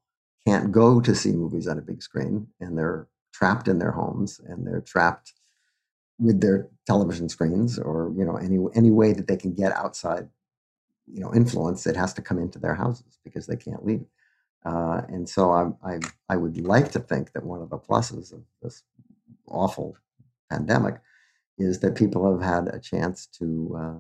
[0.48, 4.40] can't go to see movies on a big screen and they're trapped in their homes
[4.48, 5.34] and they're trapped
[6.20, 10.28] with their television screens or you know any any way that they can get outside
[11.12, 14.06] you know influence it has to come into their houses because they can't leave
[14.66, 18.32] uh, and so I, I I would like to think that one of the pluses
[18.32, 18.84] of this
[19.54, 19.96] awful
[20.52, 20.96] pandemic
[21.58, 24.00] is that people have had a chance to uh,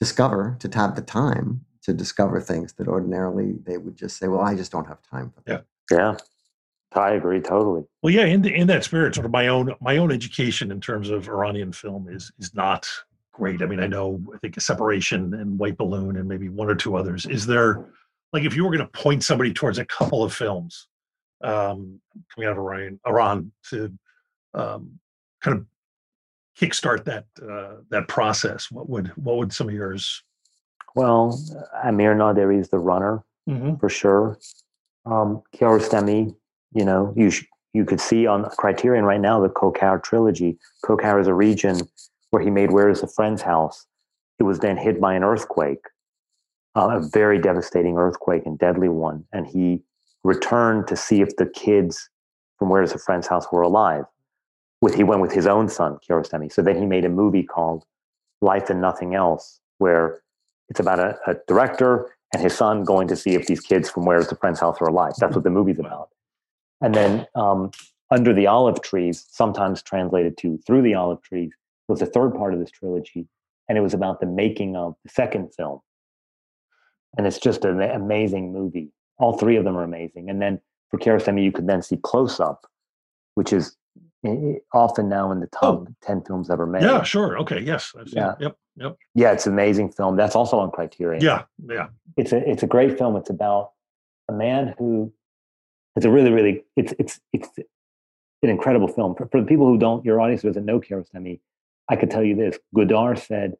[0.00, 4.40] discover to have the time to discover things that ordinarily they would just say well
[4.40, 5.64] I just don't have time for that.
[5.90, 6.16] yeah yeah
[6.94, 7.84] I agree totally.
[8.02, 10.80] Well, yeah, in the, in that spirit, sort of my own my own education in
[10.80, 12.88] terms of Iranian film is is not
[13.32, 13.62] great.
[13.62, 16.74] I mean, I know I think a separation and White Balloon and maybe one or
[16.74, 17.26] two others.
[17.26, 17.86] Is there
[18.32, 20.88] like if you were going to point somebody towards a couple of films
[21.42, 22.00] um,
[22.34, 23.92] coming out of Iran, Iran to
[24.54, 24.98] um,
[25.40, 25.66] kind of
[26.58, 30.22] kickstart that uh, that process, what would what would some of yours?
[30.94, 31.40] Well,
[31.84, 33.76] Amir Naderi is the runner mm-hmm.
[33.76, 34.38] for sure.
[35.06, 36.34] Um, Kiarostami
[36.74, 40.58] you know, you sh- you could see on Criterion right now the Koker trilogy.
[40.84, 41.80] Koker is a region
[42.30, 43.86] where he made Where is a Friend's House.
[44.38, 45.84] It was then hit by an earthquake,
[46.74, 49.24] uh, a very devastating earthquake and deadly one.
[49.32, 49.80] And he
[50.24, 52.08] returned to see if the kids
[52.58, 54.04] from Where is a Friend's House were alive.
[54.82, 56.52] With he went with his own son, Kiarostami.
[56.52, 57.84] So then he made a movie called
[58.42, 60.20] Life and Nothing Else, where
[60.68, 64.04] it's about a, a director and his son going to see if these kids from
[64.04, 65.12] Where is the Friend's House are alive.
[65.18, 66.08] That's what the movie's about.
[66.80, 67.70] And then um,
[68.10, 71.52] Under the Olive Trees, sometimes translated to Through the Olive Trees,
[71.88, 73.28] was the third part of this trilogy.
[73.68, 75.80] And it was about the making of the second film.
[77.16, 78.90] And it's just an amazing movie.
[79.18, 80.30] All three of them are amazing.
[80.30, 80.60] And then
[80.90, 82.66] for Kiarostami, you could then see Close Up,
[83.34, 83.76] which is
[84.24, 85.60] Eh, often now in the oh.
[85.60, 85.94] top oh.
[86.02, 86.82] 10 films ever made.
[86.82, 87.38] Yeah, sure.
[87.38, 87.60] Okay.
[87.60, 87.92] Yes.
[88.06, 88.34] yeah.
[88.40, 88.56] Yep.
[88.76, 88.96] Yep.
[89.14, 89.32] Yeah.
[89.32, 90.16] It's an amazing film.
[90.16, 91.22] That's also on Criterion.
[91.22, 91.42] Yeah.
[91.66, 91.88] Yeah.
[92.16, 93.16] It's a, it's a great film.
[93.16, 93.72] It's about
[94.28, 95.12] a man who
[95.96, 97.48] it's a really, really, it's it's it's
[98.42, 99.14] an incredible film.
[99.14, 101.40] For, for the people who don't, your audience doesn't know Kiarostami,
[101.88, 103.54] I could tell you this: Godard said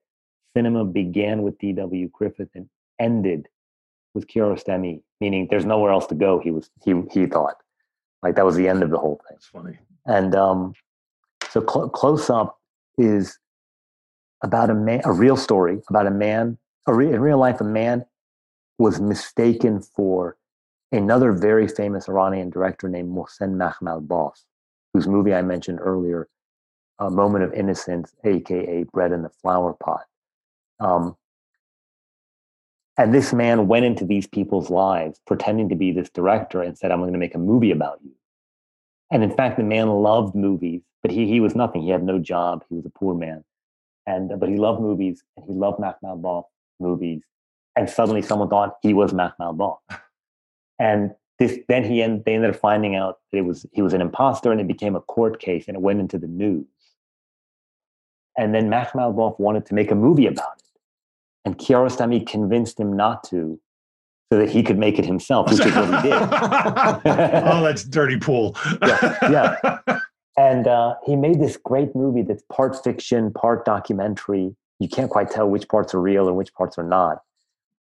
[0.56, 2.08] cinema began with D.W.
[2.08, 3.48] Griffith and ended
[4.14, 6.38] with Kiarostami, meaning there's nowhere else to go.
[6.38, 7.56] He was he he thought
[8.22, 9.36] like that was the end of the whole thing.
[9.36, 9.78] That's funny.
[10.06, 10.74] And um,
[11.50, 12.58] so cl- close up
[12.98, 13.38] is
[14.42, 16.58] about a man, a real story about a man.
[16.86, 18.04] A re- in real life, a man
[18.78, 20.36] was mistaken for
[20.90, 24.32] another very famous Iranian director named Mohsen Makhmalbaf,
[24.92, 26.28] whose movie I mentioned earlier,
[26.98, 30.04] A Moment of Innocence, aka Bread in the Flower Pot.
[30.80, 31.16] Um,
[32.98, 36.90] and this man went into these people's lives pretending to be this director and said,
[36.90, 38.12] I'm going to make a movie about you.
[39.12, 41.82] And in fact, the man loved movies, but he, he was nothing.
[41.82, 42.64] He had no job.
[42.68, 43.44] He was a poor man.
[44.06, 46.44] And, but he loved movies and he loved Makhmalbaf
[46.80, 47.22] movies.
[47.76, 49.78] And suddenly someone thought he was Makhmalbaf.
[50.78, 53.92] And this, then he end, they ended up finding out that it was he was
[53.92, 56.66] an imposter, and it became a court case, and it went into the news.
[58.36, 60.80] And then Makhmalbaf wanted to make a movie about it,
[61.44, 63.60] and Kiarostami convinced him not to,
[64.32, 66.12] so that he could make it himself, which is what he did.
[66.22, 68.56] oh, that's dirty pool.
[68.80, 69.98] yeah, yeah.
[70.38, 74.56] And uh, he made this great movie that's part fiction, part documentary.
[74.78, 77.18] You can't quite tell which parts are real and which parts are not.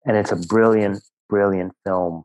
[0.06, 2.24] And it's a brilliant, brilliant film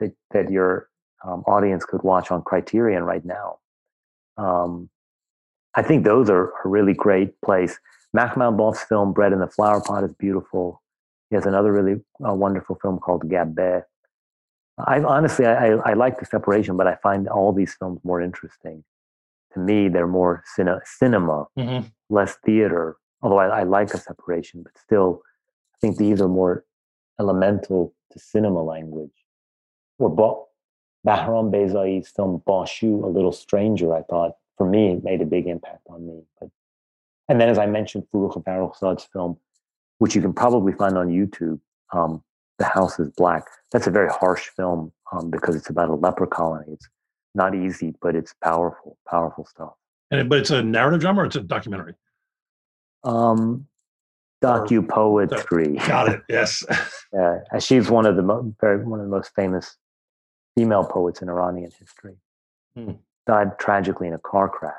[0.00, 0.88] that that your
[1.24, 3.58] um, audience could watch on Criterion right now.
[4.36, 4.90] Um,
[5.76, 7.78] I think those are a really great place.
[8.16, 10.82] Makhmalbaf's film Bread in the Flower Pot is beautiful.
[11.34, 13.82] He has another really uh, wonderful film called Gabbeh.
[14.78, 18.20] I honestly, I, I, I, like the separation, but I find all these films more
[18.20, 18.84] interesting.
[19.54, 21.88] To me, they're more cine- cinema, mm-hmm.
[22.08, 22.98] less theater.
[23.20, 25.22] Although I, I like a separation, but still,
[25.74, 26.64] I think these are more
[27.18, 29.10] elemental to cinema language
[29.98, 30.14] or
[31.04, 35.88] Bahram Beyzaie's film Bashu, A Little Stranger, I thought for me made a big impact
[35.90, 36.22] on me.
[36.40, 36.50] But
[37.28, 39.38] and then, as I mentioned, Forugh Farrokhzad's film,
[40.04, 41.58] which you can probably find on YouTube,
[41.94, 42.22] um,
[42.58, 46.26] "The House Is Black." That's a very harsh film um, because it's about a leper
[46.26, 46.66] colony.
[46.74, 46.86] It's
[47.34, 49.72] not easy, but it's powerful, powerful stuff.
[50.10, 51.94] And but it's a narrative drama or it's a documentary.
[53.02, 53.66] Um,
[54.42, 55.76] docu poetry.
[55.88, 56.20] Got it.
[56.28, 56.62] Yes.
[57.14, 59.78] yeah, she's one of the mo- very one of the most famous
[60.54, 62.16] female poets in Iranian history.
[62.76, 62.92] Hmm.
[63.26, 64.74] Died tragically in a car crash.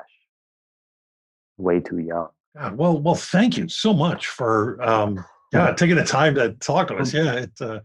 [1.58, 2.28] Way too young.
[2.56, 6.88] God, well, well, thank you so much for um, yeah taking the time to talk
[6.88, 7.12] to us.
[7.12, 7.80] Yeah, it, uh,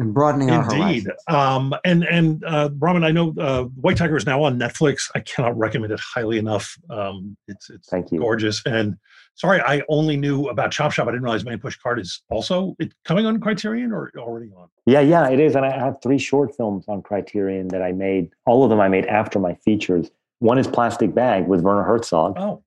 [0.00, 1.08] and broadening Indeed.
[1.28, 5.10] our Um, and and uh, Ramin, I know uh, White Tiger is now on Netflix.
[5.14, 6.74] I cannot recommend it highly enough.
[6.88, 8.20] Um, it's it's Thank you.
[8.20, 8.62] gorgeous.
[8.64, 8.96] And
[9.34, 11.06] sorry, I only knew about Chop Shop.
[11.06, 14.68] I didn't realize Man Push Cart is also it coming on Criterion or already on.
[14.86, 15.54] Yeah, yeah, it is.
[15.54, 18.30] And I have three short films on Criterion that I made.
[18.46, 20.10] All of them I made after my features.
[20.38, 22.38] One is Plastic Bag with Werner Herzog.
[22.38, 22.62] Oh,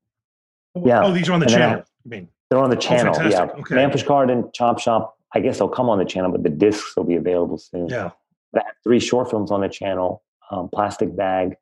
[0.84, 1.04] yeah.
[1.04, 1.84] Oh, these are on the And then I- channel.
[2.06, 3.16] I mean, They're on the Oh, channel.
[3.32, 3.44] yeah.
[3.44, 3.76] Okay.
[3.76, 5.18] Man Push Cart and Chop Shop.
[5.34, 7.88] I guess they'll come on the channel, but the discs will be available soon.
[7.88, 8.12] yeah.
[8.56, 10.22] I have three short films on the channel.
[10.52, 11.56] Um, Plastic Bag,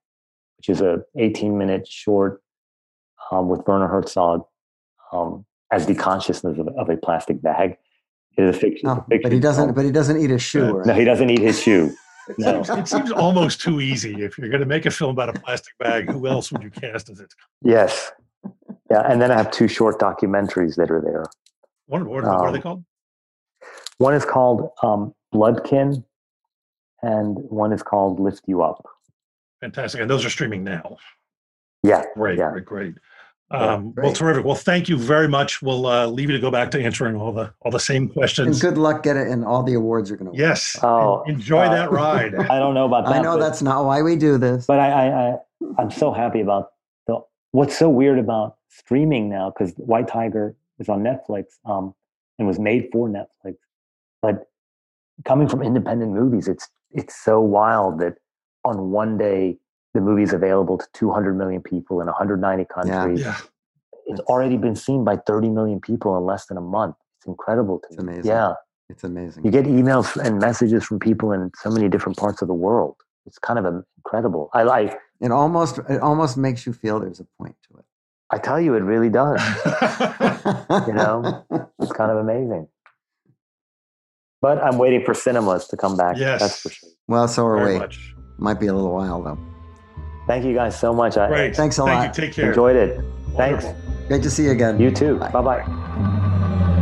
[0.58, 2.42] which is a 18 minute short
[3.32, 4.44] um, with Werner Herzog
[5.14, 7.78] um, as the consciousness of, of a plastic bag.
[8.38, 8.88] It is a fiction.
[8.88, 9.64] No, fiction Oh, but he doesn't.
[9.68, 9.76] film.
[9.76, 10.66] But he doesn't eat a shoe.
[10.66, 10.72] Yeah.
[10.72, 11.94] Or no, he doesn't eat his shoe.
[12.30, 12.62] It, No.
[12.64, 14.24] seems, it seems almost too easy.
[14.24, 16.70] If you're going to make a film about a plastic bag, who else would you
[16.70, 17.34] cast as it?
[17.64, 18.12] Yes.
[18.92, 19.02] Yeah.
[19.10, 21.24] And then I have two short documentaries that are there.
[21.88, 22.84] What, what, what are they Um, called?
[23.98, 26.04] One is called um, Bloodkin,
[27.02, 28.84] and one is called Lift You Up.
[29.62, 30.02] Fantastic.
[30.02, 30.98] And those are streaming now.
[31.84, 32.04] Yeah.
[32.16, 32.52] Great, Yeah.
[32.52, 32.94] great, great.
[33.52, 34.46] Yeah, Um, well, terrific.
[34.46, 35.62] Well, thank you very much.
[35.62, 38.14] We'll uh, leave you to go back to answering all the all the same and
[38.14, 38.62] questions.
[38.62, 39.28] good luck get it.
[39.28, 40.38] And all the awards are going to.
[40.38, 40.78] Yes.
[40.82, 42.34] Oh, En- enjoy uh, that ride.
[42.50, 43.14] I don't know about that.
[43.16, 44.66] I know but- that's not why we do this.
[44.66, 45.38] but I, I, I
[45.78, 46.70] I'm so happy about
[47.08, 47.20] the
[47.52, 51.94] what's so weird about streaming now because White Tiger is on Netflix um,
[52.40, 53.56] and was made for Netflix,
[54.22, 54.48] but
[55.26, 58.16] coming from independent movies, it's it's so wild that
[58.66, 59.58] on one day
[59.94, 63.20] the movie's available to 200 million people in 190 countries.
[63.22, 63.38] yeah.
[64.08, 66.96] It's already been seen by 30 million people in less than a month.
[67.18, 68.14] It's incredible to It's me.
[68.14, 68.26] amazing.
[68.32, 68.54] Yeah,
[68.90, 69.46] it's amazing.
[69.46, 72.96] you get emails and messages from people in so many different parts of the world.
[73.26, 74.50] It's kind of incredible.
[74.54, 74.98] I like.
[75.22, 77.86] It almost it almost makes you feel there's a point to it.
[78.34, 79.42] I tell you, it really does.
[80.88, 81.46] You know?
[81.80, 82.68] It's kind of amazing.
[84.42, 86.16] But I'm waiting for cinemas to come back.
[86.18, 86.40] Yes.
[86.40, 86.90] That's for sure.
[87.08, 87.80] well, so are Very we.
[87.80, 88.16] much.
[88.38, 89.38] Might be a little while though.
[90.28, 91.18] Thank you guys so much.
[91.18, 91.56] I Great.
[91.56, 92.18] Thanks a Thank lot.
[92.18, 92.24] you.
[92.24, 92.50] Take care.
[92.50, 93.04] enjoyed it.
[93.36, 93.66] Thanks.
[93.66, 94.08] Wonderful.
[94.08, 94.80] Great to see you again.
[94.80, 95.18] You too.
[95.20, 95.30] Bye.
[95.32, 96.82] Bye bye.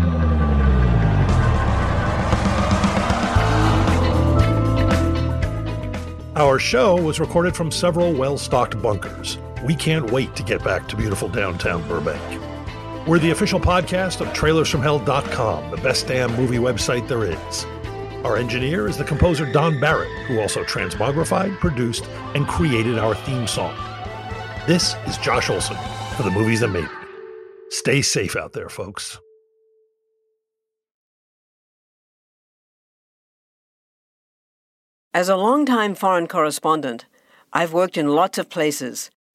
[6.35, 9.37] Our show was recorded from several well stocked bunkers.
[9.63, 12.21] We can't wait to get back to beautiful downtown Burbank.
[13.05, 17.65] We're the official podcast of trailersfromhell.com, the best damn movie website there is.
[18.23, 22.05] Our engineer is the composer Don Barrett, who also transmogrified, produced,
[22.35, 23.75] and created our theme song.
[24.65, 25.77] This is Josh Olson
[26.15, 26.89] for the movies that made me.
[27.69, 29.19] Stay safe out there, folks.
[35.13, 37.05] As a longtime foreign correspondent,
[37.51, 39.09] I've worked in lots of places,